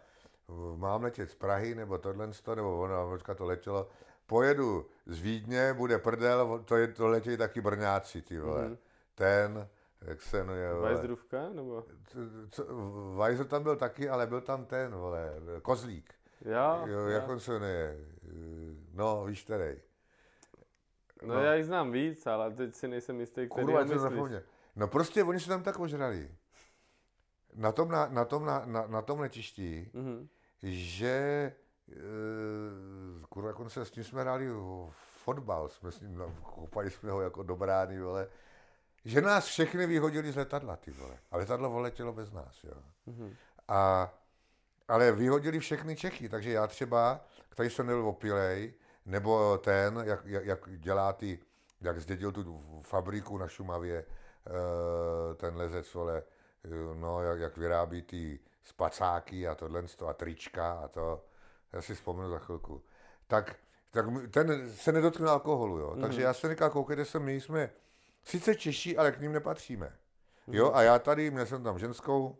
mám 0.75 1.03
letět 1.03 1.31
z 1.31 1.35
Prahy, 1.35 1.75
nebo 1.75 1.97
tohle, 1.97 2.29
nebo 2.55 2.79
ono, 2.79 3.09
počka, 3.09 3.35
to 3.35 3.45
letělo, 3.45 3.87
pojedu 4.25 4.85
z 5.05 5.21
Vídně, 5.21 5.73
bude 5.73 5.97
prdel, 5.97 6.63
to, 6.65 6.77
je, 6.77 6.87
to 6.87 7.07
letějí 7.07 7.37
taky 7.37 7.61
Brňáci, 7.61 8.21
ty 8.21 8.39
vole. 8.39 8.67
Mm-hmm. 8.67 8.77
Ten, 9.21 9.67
jak 10.01 10.21
se 10.21 10.37
jmenuje. 10.43 10.73
Vajzdrůvka, 10.73 11.49
nebo? 11.49 11.85
Weiser 13.17 13.45
tam 13.47 13.63
byl 13.63 13.75
taky, 13.75 14.09
ale 14.09 14.27
byl 14.27 14.41
tam 14.41 14.65
ten, 14.65 14.95
vole, 14.95 15.33
Kozlík. 15.61 16.13
Já? 16.41 16.83
Jo, 16.87 17.07
jak 17.07 17.29
on 17.29 17.39
se 17.39 17.51
jmenuje? 17.51 17.97
No, 18.93 19.25
víš 19.25 19.43
který. 19.43 19.75
No, 21.21 21.33
no, 21.35 21.41
já 21.43 21.53
ji 21.53 21.63
znám 21.63 21.91
víc, 21.91 22.27
ale 22.27 22.51
teď 22.51 22.75
si 22.75 22.87
nejsem 22.87 23.19
jistý, 23.19 23.49
který 23.49 23.65
Kurva, 23.65 23.85
to 23.85 23.99
zapomněl. 23.99 24.41
No 24.75 24.87
prostě 24.87 25.23
oni 25.23 25.39
se 25.39 25.49
tam 25.49 25.63
tak 25.63 25.79
ožrali. 25.79 26.31
Na 27.55 27.71
tom, 27.71 27.89
na, 27.91 28.07
na 28.07 28.25
tom, 28.25 28.45
na, 28.45 28.63
na, 28.65 28.87
na 28.87 29.01
tom 29.01 29.19
letišti, 29.19 29.91
Mhm. 29.93 30.27
že 30.63 31.07
e, 31.91 31.95
kurva, 33.29 33.49
jak 33.49 33.59
on 33.59 33.69
se 33.69 33.85
s 33.85 33.91
tím 33.91 34.03
jsme 34.03 34.21
hráli 34.21 34.47
fotbal, 35.23 35.69
jsme 35.69 35.91
s 35.91 36.01
ním, 36.01 36.15
no, 36.17 36.35
koupali 36.43 36.89
jsme 36.89 37.11
ho 37.11 37.21
jako 37.21 37.43
dobrány, 37.43 38.01
vole, 38.01 38.27
že 39.05 39.21
nás 39.21 39.45
všechny 39.45 39.87
vyhodili 39.87 40.31
z 40.31 40.35
letadla, 40.35 40.75
ty 40.75 40.91
vole. 40.91 41.17
A 41.31 41.37
letadlo 41.37 41.79
letělo 41.79 42.13
bez 42.13 42.31
nás, 42.31 42.63
jo. 42.63 42.73
Mhm. 43.05 43.35
A, 43.67 44.13
ale 44.87 45.11
vyhodili 45.11 45.59
všechny 45.59 45.95
Čechy, 45.95 46.29
takže 46.29 46.51
já 46.51 46.67
třeba, 46.67 47.25
který 47.49 47.69
jsem 47.69 47.87
nebyl 47.87 48.07
opilej, 48.07 48.73
nebo 49.05 49.57
ten, 49.57 50.01
jak, 50.03 50.25
jak, 50.25 50.45
jak 50.45 50.79
dělá 50.79 51.13
ty, 51.13 51.39
jak 51.81 52.01
zdědil 52.01 52.31
tu 52.31 52.61
fabriku 52.81 53.37
na 53.37 53.47
Šumavě, 53.47 54.05
eh, 54.47 55.35
ten 55.35 55.55
lezec, 55.55 55.93
vole, 55.93 56.23
no, 56.93 57.23
jak, 57.23 57.39
jak 57.39 57.57
vyrábí 57.57 58.01
ty 58.01 58.39
spacáky 58.63 59.47
a 59.47 59.55
tohle 59.55 59.83
a 60.07 60.13
trička 60.13 60.73
a 60.73 60.87
to, 60.87 61.25
já 61.73 61.81
si 61.81 61.95
vzpomenu 61.95 62.29
za 62.29 62.39
chvilku. 62.39 62.83
Tak, 63.27 63.55
tak 63.91 64.05
ten 64.31 64.71
se 64.71 64.91
nedotkne 64.91 65.29
alkoholu, 65.29 65.77
jo. 65.77 65.95
Takže 66.01 66.21
já 66.21 66.33
jsem 66.33 66.49
říkal, 66.49 66.69
koukejte 66.69 67.05
se, 67.05 67.19
my 67.19 67.41
jsme 67.41 67.69
sice 68.23 68.55
Češi, 68.55 68.97
ale 68.97 69.11
k 69.11 69.19
ním 69.19 69.31
nepatříme. 69.31 69.93
Jo, 70.47 70.71
a 70.73 70.81
já 70.81 70.99
tady, 70.99 71.31
měl 71.31 71.45
jsem 71.45 71.63
tam 71.63 71.79
ženskou, 71.79 72.37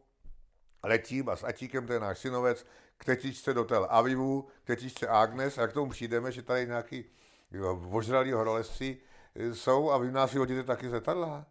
letím 0.84 1.30
a 1.30 1.36
s 1.36 1.44
Atíkem, 1.44 1.88
to 1.88 1.94
je 1.94 2.00
náš 2.00 2.18
synovec, 2.18 2.66
k 2.98 3.06
tetičce 3.06 3.54
do 3.54 3.64
Tel 3.64 3.88
Avivu, 3.90 4.48
k 4.64 4.68
tetičce 4.68 5.08
Agnes 5.08 5.58
a 5.58 5.68
k 5.68 5.74
tomu 5.74 5.92
přijdeme, 5.92 6.32
že 6.32 6.44
tady 6.44 6.68
nějaký 6.68 7.06
jo, 7.52 7.82
ožralí 7.92 8.32
horolezci 8.32 8.98
e, 9.36 9.56
jsou 9.56 9.92
a 9.92 9.98
vy 9.98 10.12
nás 10.12 10.32
vyhodíte 10.32 10.64
taky 10.64 10.90
z 10.90 10.92
letadla. 10.92 11.46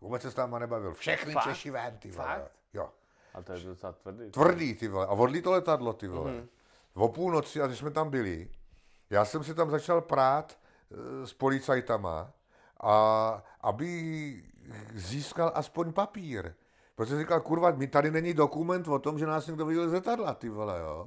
Vůbec 0.00 0.22
se 0.22 0.30
s 0.30 0.36
náma 0.36 0.58
nebavil. 0.58 0.94
Všechny 0.94 1.32
Fakt? 1.32 1.44
Češi 1.44 1.70
ven, 1.70 1.98
ty 1.98 2.10
vole. 2.10 2.26
Fakt? 2.26 2.52
Jo. 2.72 2.90
A 3.34 3.42
to 3.42 3.52
je 3.52 3.60
docela 3.60 3.92
tvrdý. 3.92 4.30
Tvrdý, 4.30 4.74
ty 4.74 4.88
vole. 4.88 5.06
A 5.06 5.10
odlí 5.10 5.42
to 5.42 5.50
letadlo, 5.50 5.92
ty 5.92 6.08
vole. 6.08 6.32
Mhm. 6.32 6.48
O 6.94 7.08
půlnoci, 7.08 7.62
a 7.62 7.66
když 7.66 7.78
jsme 7.78 7.90
tam 7.90 8.10
byli, 8.10 8.50
já 9.10 9.24
jsem 9.24 9.44
si 9.44 9.54
tam 9.54 9.70
začal 9.70 10.00
prát 10.00 10.58
e, 11.22 11.26
s 11.26 11.32
policajtama, 11.32 12.32
a 12.82 13.42
aby 13.60 14.42
získal 14.94 15.52
aspoň 15.54 15.92
papír. 15.92 16.54
Protože 16.94 17.18
říkal, 17.18 17.40
kurva, 17.40 17.70
mi 17.70 17.86
tady 17.86 18.10
není 18.10 18.34
dokument 18.34 18.88
o 18.88 18.98
tom, 18.98 19.18
že 19.18 19.26
nás 19.26 19.46
někdo 19.46 19.66
viděl 19.66 19.88
z 19.88 19.92
letadla, 19.92 20.34
ty 20.34 20.48
vole, 20.48 20.80
jo. 20.80 21.06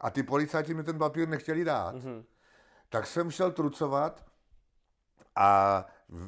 A 0.00 0.10
ty 0.10 0.22
policajti 0.22 0.74
mi 0.74 0.82
ten 0.82 0.98
papír 0.98 1.28
nechtěli 1.28 1.64
dát. 1.64 1.94
Mhm. 1.94 2.24
Tak 2.88 3.06
jsem 3.06 3.30
šel 3.30 3.52
trucovat 3.52 4.24
a 5.36 5.86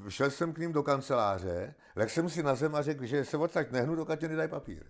šel 0.09 0.31
jsem 0.31 0.53
k 0.53 0.59
ním 0.59 0.73
do 0.73 0.83
kanceláře, 0.83 1.75
lek 1.97 2.11
jsem 2.11 2.29
si 2.29 2.43
na 2.43 2.55
zem 2.55 2.75
a 2.75 2.83
řekl, 2.83 3.05
že 3.05 3.25
se 3.25 3.37
odsaď 3.37 3.71
nehnu, 3.71 3.95
dokud 3.95 4.19
ti 4.19 4.29
nedají 4.29 4.49
papír. 4.49 4.85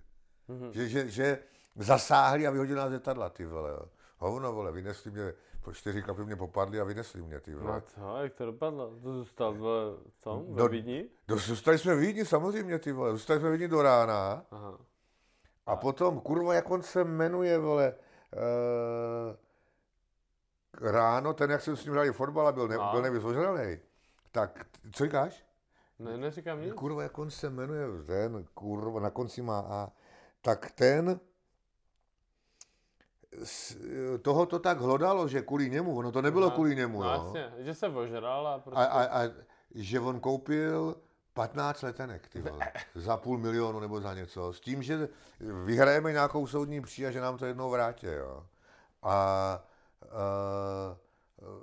Mhm. 0.49 0.73
Že, 0.73 0.89
že, 0.89 1.09
že 1.09 1.39
zasáhli 1.77 2.47
a 2.47 2.51
vyhodili 2.51 2.79
nás 2.79 2.89
z 2.89 2.93
letadla, 2.93 3.31
ty 3.31 3.47
vole, 3.47 3.71
jo. 3.71 3.89
Hovno, 4.19 4.53
vole, 4.53 4.73
vynesli 4.73 5.11
mě, 5.11 5.35
po 5.67 5.73
čtyři 5.73 6.03
kapy 6.03 6.25
mě 6.25 6.37
popadli 6.37 6.81
a 6.81 6.85
vynesli 6.85 7.23
mě, 7.23 7.41
ty 7.41 7.51
No 7.53 7.59
vole. 7.61 7.77
a 7.77 7.81
co, 7.81 8.17
jak 8.23 8.35
to 8.35 8.47
dopadlo? 8.47 8.91
To 9.03 9.13
zůstal 9.13 9.55
v 9.55 9.99
tom, 10.25 10.55
Do- 10.55 10.63
ve 10.63 10.69
Vídni? 10.69 11.09
Do, 11.29 11.37
zůstali 11.37 11.79
jsme 11.79 11.95
v 11.95 11.99
Vídni, 11.99 12.25
samozřejmě, 12.25 12.79
ty 12.79 12.93
vole, 12.93 13.13
zůstali 13.13 13.41
jsme 13.41 13.49
v 13.49 13.53
Vídni 13.53 13.69
do 13.69 13.83
rána. 13.83 14.47
Aha. 14.51 14.79
A 15.67 15.77
potom, 15.77 16.21
kurva, 16.21 16.55
jak 16.55 16.71
on 16.71 16.83
se 16.83 17.05
jmenuje, 17.05 17.59
vole, 17.59 17.95
uh, 18.33 19.37
ráno, 20.91 21.35
ten, 21.35 21.51
jak 21.51 21.61
jsem 21.63 21.77
s 21.77 21.85
ním 21.85 21.93
hráli 21.93 22.13
fotbal 22.13 22.49
a 22.49 22.53
byl, 22.53 22.69
ne, 22.69 22.77
A? 22.77 23.01
byl 23.01 23.27
ožralej, 23.27 23.81
tak, 24.33 24.67
co 24.93 25.05
říkáš? 25.05 25.47
Ne, 25.99 26.17
neříkám 26.17 26.61
nic. 26.63 26.75
Kurva, 26.75 27.03
jak 27.03 27.19
on 27.19 27.31
se 27.31 27.51
jmenuje, 27.51 27.87
ten, 28.07 28.45
kurva, 28.55 29.01
na 29.01 29.11
konci 29.11 29.43
má 29.43 29.61
A, 29.61 29.93
tak 30.41 30.71
ten, 30.71 31.21
toho 34.23 34.47
to 34.47 34.59
tak 34.59 34.81
hlodalo, 34.81 35.29
že 35.29 35.43
kvůli 35.43 35.71
němu, 35.71 35.97
ono 35.99 36.13
to 36.13 36.23
nebylo 36.23 36.47
No, 36.47 36.51
kvůli 36.51 36.77
němu, 36.77 37.03
No 37.03 37.15
jo. 37.15 37.23
jasně, 37.25 37.65
že 37.65 37.75
se 37.75 37.89
ožral 37.89 38.47
a 38.49 38.59
prostě... 38.59 38.81
A, 38.81 38.85
a, 38.85 39.25
a 39.25 39.31
že 39.75 40.01
on 40.01 40.21
koupil 40.21 40.97
15 41.35 41.83
letenek, 41.83 42.29
ty 42.29 42.43
vole, 42.43 42.73
za 42.95 43.17
půl 43.17 43.39
milionu 43.39 43.81
nebo 43.81 44.01
za 44.01 44.15
něco, 44.15 44.53
s 44.53 44.61
tím, 44.61 44.83
že 44.83 45.09
vyhrajeme 45.65 46.13
nějakou 46.13 46.47
soudní 46.47 46.81
pří 46.81 47.07
a 47.07 47.11
že 47.11 47.21
nám 47.21 47.39
to 47.39 47.47
jednou 47.47 47.71
vrátí, 47.71 48.07
jo. 48.07 48.47
A, 49.03 49.13
a, 49.13 49.61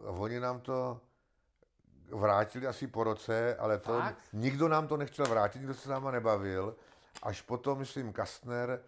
a 0.07 0.09
oni 0.11 0.39
nám 0.39 0.59
to 0.61 0.99
vrátili 2.11 2.67
asi 2.67 2.87
po 2.87 3.03
roce, 3.03 3.55
ale 3.55 3.77
to, 3.79 3.99
Fakt? 3.99 4.17
nikdo 4.33 4.67
nám 4.67 4.87
to 4.87 4.97
nechtěl 4.97 5.25
vrátit, 5.25 5.59
nikdo 5.59 5.73
se 5.73 5.81
s 5.81 5.87
náma 5.87 6.11
nebavil, 6.11 6.75
až 7.23 7.41
potom, 7.41 7.79
myslím, 7.79 8.13
Kastner 8.13 8.81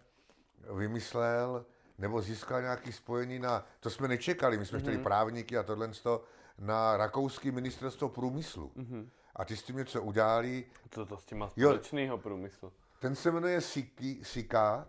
vymyslel, 0.76 1.64
nebo 1.98 2.22
získal 2.22 2.62
nějaké 2.62 2.92
spojení 2.92 3.38
na, 3.38 3.66
to 3.80 3.90
jsme 3.90 4.08
nečekali, 4.08 4.58
my 4.58 4.66
jsme 4.66 4.80
chtěli 4.80 4.98
právníky 4.98 5.58
a 5.58 5.62
tohle 5.62 5.88
to, 5.88 6.24
na 6.58 6.96
rakouský 6.96 7.50
ministerstvo 7.50 8.08
průmyslu. 8.08 8.72
Mhm. 8.74 9.10
A 9.36 9.44
ty 9.44 9.56
s 9.56 9.62
tím 9.62 9.76
něco 9.76 10.02
udělali. 10.02 10.64
Co 10.90 11.06
to 11.06 11.16
s 11.16 11.24
tím 11.24 11.38
má 11.38 11.50
Jo. 11.56 11.68
společného 11.68 12.18
průmyslu? 12.18 12.72
Ten 13.00 13.14
se 13.14 13.30
jmenuje 13.30 13.60
Siki, 13.60 14.20
Sika, 14.22 14.88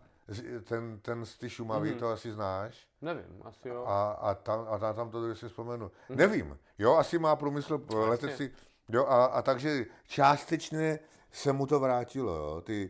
ten, 0.63 0.99
ten 0.99 1.25
z 1.25 1.37
ty 1.37 1.49
Šumavy, 1.49 1.93
to 1.93 2.07
asi 2.07 2.31
znáš. 2.31 2.87
Nevím, 3.01 3.41
asi 3.43 3.69
jo. 3.69 3.85
A, 3.87 4.11
a, 4.11 4.35
tam, 4.35 4.67
a 4.69 4.77
tam, 4.77 4.95
tam 4.95 5.09
to 5.09 5.35
si 5.35 5.47
vzpomenu. 5.47 5.91
Nevím, 6.09 6.57
jo, 6.77 6.95
asi 6.95 7.19
má 7.19 7.35
průmysl 7.35 7.85
eh, 7.91 7.95
letecí. 7.95 8.49
Jo, 8.89 9.05
a, 9.05 9.25
a 9.25 9.41
takže 9.41 9.85
částečně 10.07 10.99
se 11.31 11.53
mu 11.53 11.67
to 11.67 11.79
vrátilo, 11.79 12.35
jo, 12.35 12.61
ty 12.61 12.89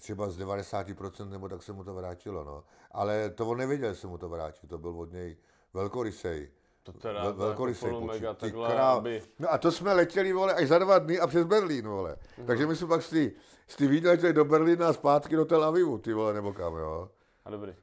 třeba 0.00 0.28
z 0.30 0.38
90% 0.38 1.28
nebo 1.28 1.48
tak 1.48 1.62
se 1.62 1.72
mu 1.72 1.84
to 1.84 1.94
vrátilo, 1.94 2.44
no. 2.44 2.64
Ale 2.92 3.30
to 3.30 3.46
on 3.48 3.58
nevěděl, 3.58 3.88
že 3.88 3.94
se 4.00 4.06
mu 4.06 4.18
to 4.18 4.28
vrátí, 4.28 4.66
to 4.66 4.78
byl 4.78 4.90
od 5.00 5.12
něj 5.12 5.36
velkorysej. 5.74 6.50
To 6.82 6.92
teda 6.92 7.24
Vel- 7.24 7.32
to 7.32 7.38
velkorysej 7.38 7.88
jako 7.92 8.00
mega. 8.06 8.34
Ty 8.34 8.40
takhle, 8.40 8.68
král. 8.68 8.96
aby... 8.96 9.22
No 9.38 9.52
a 9.52 9.58
to 9.58 9.72
jsme 9.72 9.92
letěli, 9.92 10.32
vole, 10.32 10.54
až 10.54 10.68
za 10.68 10.78
dva 10.78 10.98
dny 10.98 11.20
a 11.20 11.26
přes 11.26 11.44
Berlín, 11.46 11.88
vole. 11.88 12.16
Takže 12.46 12.66
my 12.66 12.76
jsme 12.76 12.86
pak 12.88 13.02
z 13.02 13.10
ty, 13.10 13.32
z 13.66 13.76
ty 13.76 14.00
letěli 14.08 14.32
do 14.32 14.44
Berlína 14.44 14.88
a 14.88 14.92
zpátky 14.92 15.36
do 15.36 15.44
Tel 15.44 15.64
Avivu, 15.64 15.98
ty 15.98 16.12
vole, 16.12 16.34
nebo 16.34 16.52
kam, 16.52 16.76
jo. 16.76 17.10
A 17.44 17.50
dobrý. 17.50 17.74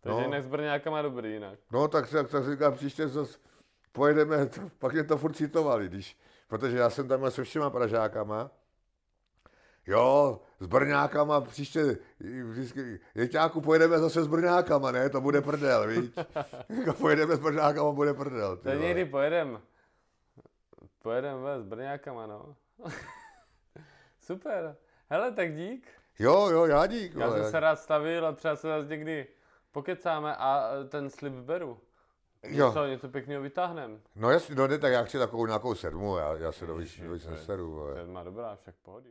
Takže 0.00 0.18
No. 0.20 0.24
jinak 0.26 0.42
s 0.42 0.46
Brňákama 0.46 1.02
dobrý 1.02 1.32
jinak. 1.32 1.58
No 1.72 1.88
tak, 1.88 2.10
tak, 2.10 2.30
tak 2.30 2.50
říkám, 2.50 2.74
příště 2.74 3.08
zase 3.08 3.38
pojedeme, 3.92 4.46
to, 4.46 4.60
pak 4.78 4.92
mě 4.92 5.04
to 5.04 5.18
furt 5.18 5.32
citovali, 5.36 5.88
když, 5.88 6.18
protože 6.48 6.78
já 6.78 6.90
jsem 6.90 7.08
tam 7.08 7.18
měl 7.20 7.30
se 7.30 7.44
všema 7.44 7.70
Pražákama, 7.70 8.50
jo, 9.86 10.40
s 10.60 10.66
Brňákama 10.66 11.40
příště, 11.40 11.98
vždycky, 12.44 13.00
Jeťáku, 13.14 13.60
pojedeme 13.60 13.98
zase 13.98 14.24
s 14.24 14.26
Brňákama, 14.26 14.90
ne, 14.92 15.10
to 15.10 15.20
bude 15.20 15.40
prdel, 15.40 15.86
víš, 15.88 16.10
Jako 16.68 16.92
pojedeme 16.92 17.36
s 17.36 17.40
Brňákama, 17.40 17.92
bude 17.92 18.14
prdel, 18.14 18.58
vole. 18.64 18.76
někdy 18.76 19.04
pojedem. 19.04 19.60
Pojedem 21.02 21.42
ve 21.42 21.60
s 21.60 21.64
Brňákama, 21.64 22.26
no. 22.26 22.56
Super. 24.20 24.76
Hele, 25.10 25.32
tak 25.32 25.54
dík. 25.54 25.88
Jo, 26.18 26.48
jo, 26.50 26.64
já 26.66 26.86
dík, 26.86 27.14
Já 27.14 27.26
vole. 27.26 27.42
jsem 27.42 27.50
se 27.50 27.60
rád 27.60 27.76
stavil 27.78 28.26
a 28.26 28.32
třeba 28.32 28.56
se 28.56 28.68
zase 28.68 28.88
někdy 28.88 29.26
pokecáme 29.72 30.36
a 30.36 30.70
e, 30.80 30.84
ten 30.88 31.10
slib 31.10 31.32
beru. 31.32 31.80
Jo. 32.42 32.66
Něco, 32.66 32.86
něco 32.86 33.08
pěkného 33.08 33.42
vytáhneme. 33.42 33.98
No 34.16 34.30
jasně, 34.30 34.54
no 34.54 34.66
ne, 34.68 34.78
tak 34.78 34.92
já 34.92 35.02
chci 35.04 35.18
takovou 35.18 35.46
nějakou 35.46 35.74
sedmu, 35.74 36.16
já, 36.16 36.34
já 36.36 36.52
se 36.52 36.66
do 36.66 36.76
víc, 36.76 37.00
neseru. 37.30 37.86
To 38.06 38.12
má 38.12 38.22
dobrá, 38.22 38.56
však 38.56 38.74
pohody. 38.82 39.10